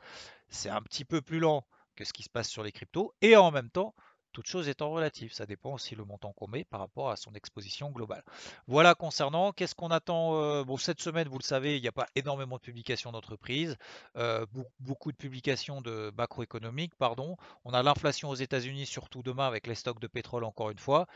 C'est 0.48 0.70
un 0.70 0.82
petit 0.82 1.06
peu 1.06 1.22
plus 1.22 1.40
lent 1.40 1.66
que 1.96 2.06
ce 2.06 2.14
qui 2.14 2.24
se 2.24 2.30
passe 2.30 2.50
sur 2.50 2.64
les 2.64 2.72
cryptos. 2.72 3.14
Et 3.22 3.36
en 3.36 3.52
même 3.52 3.70
temps, 3.70 3.94
toute 4.40 4.48
chose 4.48 4.70
étant 4.70 4.90
relative, 4.90 5.34
ça 5.34 5.46
dépend 5.46 5.74
aussi 5.74 5.96
le 5.96 6.06
montant 6.06 6.32
qu'on 6.32 6.48
met 6.48 6.64
par 6.64 6.80
rapport 6.80 7.10
à 7.10 7.18
son 7.18 7.34
exposition 7.34 7.90
globale. 7.90 8.24
Voilà 8.68 8.96
concernant, 8.96 9.52
qu'est-ce 9.52 9.76
qu'on 9.76 9.90
attend 9.90 10.42
euh, 10.42 10.64
Bon, 10.64 10.78
cette 10.78 11.02
semaine, 11.02 11.28
vous 11.28 11.40
le 11.40 11.44
savez, 11.44 11.76
il 11.76 11.82
n'y 11.82 11.90
a 11.90 11.92
pas 11.92 12.08
énormément 12.16 12.56
de 12.56 12.62
publications 12.62 13.12
d'entreprises, 13.12 13.76
euh, 14.16 14.46
beaucoup 14.80 15.12
de 15.12 15.18
publications 15.18 15.82
de 15.82 16.14
macroéconomiques, 16.18 16.96
pardon. 16.96 17.36
On 17.66 17.74
a 17.74 17.84
l'inflation 17.84 18.30
aux 18.30 18.36
États-Unis, 18.36 18.86
surtout 18.86 19.24
demain 19.24 19.46
avec 19.46 19.68
les 19.68 19.76
stocks 19.76 20.00
de 20.00 20.08
pétrole, 20.08 20.46
encore 20.46 20.70
une 20.70 20.80
fois. 20.80 21.08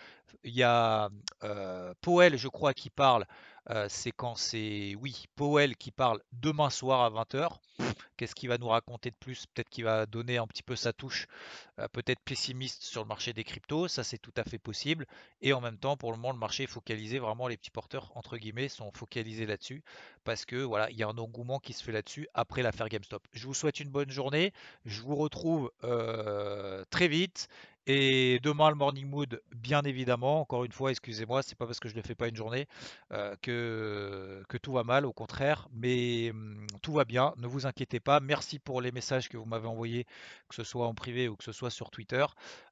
Il 0.44 0.54
y 0.54 0.64
a 0.64 1.10
euh, 1.46 1.94
Powell, 2.02 2.36
je 2.38 2.50
crois, 2.50 2.74
qui 2.74 2.90
parle 2.90 3.26
c'est 3.88 4.12
quand 4.12 4.36
c'est, 4.36 4.96
oui, 5.00 5.26
Powell 5.36 5.76
qui 5.78 5.92
parle 5.92 6.22
demain 6.32 6.70
soir 6.70 7.02
à 7.02 7.10
20h. 7.10 7.60
Qu'est-ce 8.16 8.36
qu'il 8.36 8.50
va 8.50 8.60
nous 8.60 8.68
raconter 8.68 9.10
de 9.10 9.16
plus? 9.16 9.48
Peut-être 9.48 9.70
qu'il 9.70 9.86
va 9.86 10.06
donner 10.06 10.38
un 10.38 10.46
petit 10.46 10.62
peu 10.62 10.76
sa 10.76 10.94
touche, 10.94 11.28
peut-être 11.94 12.20
pessimiste 12.20 12.84
sur 12.84 13.02
le 13.02 13.08
marché 13.08 13.34
des 13.34 13.44
cryptos, 13.44 13.88
ça 13.88 14.04
c'est 14.04 14.20
tout 14.20 14.34
à 14.38 14.44
fait 14.44 14.60
possible. 14.60 15.08
Et 15.42 15.52
en 15.54 15.62
même 15.62 15.78
temps, 15.78 15.98
pour 15.98 16.12
le 16.12 16.18
moment, 16.18 16.32
le 16.32 16.38
marché 16.38 16.64
est 16.64 16.68
focalisé, 16.68 17.18
vraiment 17.18 17.48
les 17.48 17.58
petits 17.58 17.72
porteurs, 17.72 18.12
entre 18.16 18.38
guillemets, 18.38 18.70
sont 18.70 18.92
focalisés 18.92 19.48
là-dessus, 19.48 19.84
parce 20.24 20.46
que 20.46 20.58
voilà, 20.58 20.92
il 20.92 20.98
y 20.98 21.04
a 21.04 21.08
un 21.08 21.18
engouement 21.18 21.60
qui 21.60 21.74
se 21.74 21.84
fait 21.84 21.92
là-dessus 21.92 22.28
après 22.36 22.62
l'affaire 22.62 22.88
GameStop. 22.88 23.28
Je 23.34 23.48
vous 23.48 23.56
souhaite 23.56 23.80
une 23.80 23.90
bonne 23.90 24.12
journée, 24.12 24.54
je 24.86 25.02
vous 25.02 25.16
retrouve 25.16 25.72
très 26.92 27.08
vite. 27.08 27.48
Et 27.86 28.40
demain, 28.44 28.70
le 28.70 28.76
morning 28.76 29.08
mood, 29.08 29.42
bien 29.56 29.82
évidemment. 29.82 30.40
Encore 30.42 30.64
une 30.64 30.72
fois, 30.72 30.92
excusez-moi, 30.92 31.44
c'est 31.44 31.58
pas 31.58 31.66
parce 31.66 31.80
que 31.82 31.90
je 31.90 31.96
ne 31.96 32.02
le 32.02 32.08
fais 32.08 32.16
pas 32.16 32.30
une 32.30 32.36
journée 32.36 32.68
euh, 33.12 33.36
que, 33.42 34.42
que 34.48 34.58
tout 34.58 34.72
va 34.72 34.84
mal, 34.86 35.06
au 35.06 35.12
contraire. 35.12 35.68
Mais 35.74 36.32
hum, 36.32 36.66
tout 36.82 36.94
va 36.94 37.04
bien, 37.04 37.34
ne 37.38 37.48
vous 37.48 37.66
inquiétez 37.66 38.00
pas. 38.00 38.22
Merci 38.22 38.60
pour 38.60 38.82
les 38.82 38.92
messages 38.94 39.28
que 39.28 39.36
vous 39.38 39.46
m'avez 39.46 39.68
envoyés, 39.68 40.06
que 40.48 40.56
ce 40.56 40.64
soit 40.64 40.88
en 40.88 40.94
privé 40.94 41.28
ou 41.28 41.36
que 41.36 41.44
ce 41.44 41.52
soit 41.52 41.70
sur 41.70 41.92
Twitter. 41.92 42.26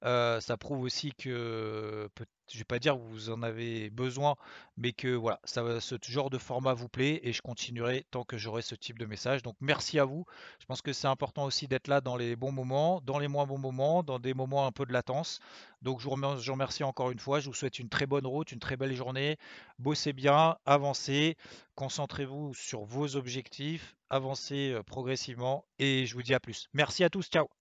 Euh, 0.05 0.39
ça 0.39 0.55
prouve 0.55 0.81
aussi 0.83 1.11
que 1.13 2.09
je 2.51 2.57
vais 2.57 2.63
pas 2.63 2.79
dire 2.79 2.95
que 2.95 3.01
vous 3.01 3.29
en 3.29 3.41
avez 3.43 3.89
besoin, 3.89 4.35
mais 4.77 4.91
que 4.93 5.09
voilà, 5.09 5.39
ce 5.45 5.97
genre 6.07 6.29
de 6.29 6.37
format 6.37 6.73
vous 6.73 6.89
plaît 6.89 7.19
et 7.23 7.33
je 7.33 7.41
continuerai 7.41 8.05
tant 8.11 8.23
que 8.23 8.37
j'aurai 8.37 8.61
ce 8.61 8.75
type 8.75 8.99
de 8.99 9.05
message. 9.05 9.41
Donc 9.41 9.55
merci 9.61 9.99
à 9.99 10.05
vous. 10.05 10.25
Je 10.59 10.65
pense 10.65 10.81
que 10.81 10.93
c'est 10.93 11.07
important 11.07 11.45
aussi 11.45 11.67
d'être 11.67 11.87
là 11.87 12.01
dans 12.01 12.17
les 12.17 12.35
bons 12.35 12.51
moments, 12.51 13.01
dans 13.01 13.19
les 13.19 13.27
moins 13.27 13.45
bons 13.45 13.57
moments, 13.57 14.03
dans 14.03 14.19
des 14.19 14.33
moments 14.33 14.65
un 14.65 14.71
peu 14.71 14.85
de 14.85 14.93
latence. 14.93 15.39
Donc 15.81 15.99
je 15.99 16.05
vous 16.05 16.11
remercie 16.11 16.83
encore 16.83 17.11
une 17.11 17.19
fois. 17.19 17.39
Je 17.39 17.47
vous 17.47 17.55
souhaite 17.55 17.79
une 17.79 17.89
très 17.89 18.05
bonne 18.05 18.27
route, 18.27 18.51
une 18.51 18.59
très 18.59 18.77
belle 18.77 18.95
journée. 18.95 19.37
Bossez 19.79 20.13
bien, 20.13 20.57
avancez, 20.65 21.37
concentrez-vous 21.75 22.53
sur 22.53 22.83
vos 22.83 23.15
objectifs, 23.15 23.95
avancez 24.09 24.71
euh, 24.71 24.83
progressivement 24.83 25.65
et 25.79 26.05
je 26.05 26.13
vous 26.15 26.23
dis 26.23 26.33
à 26.33 26.39
plus. 26.39 26.67
Merci 26.73 27.03
à 27.03 27.09
tous. 27.09 27.27
Ciao. 27.27 27.60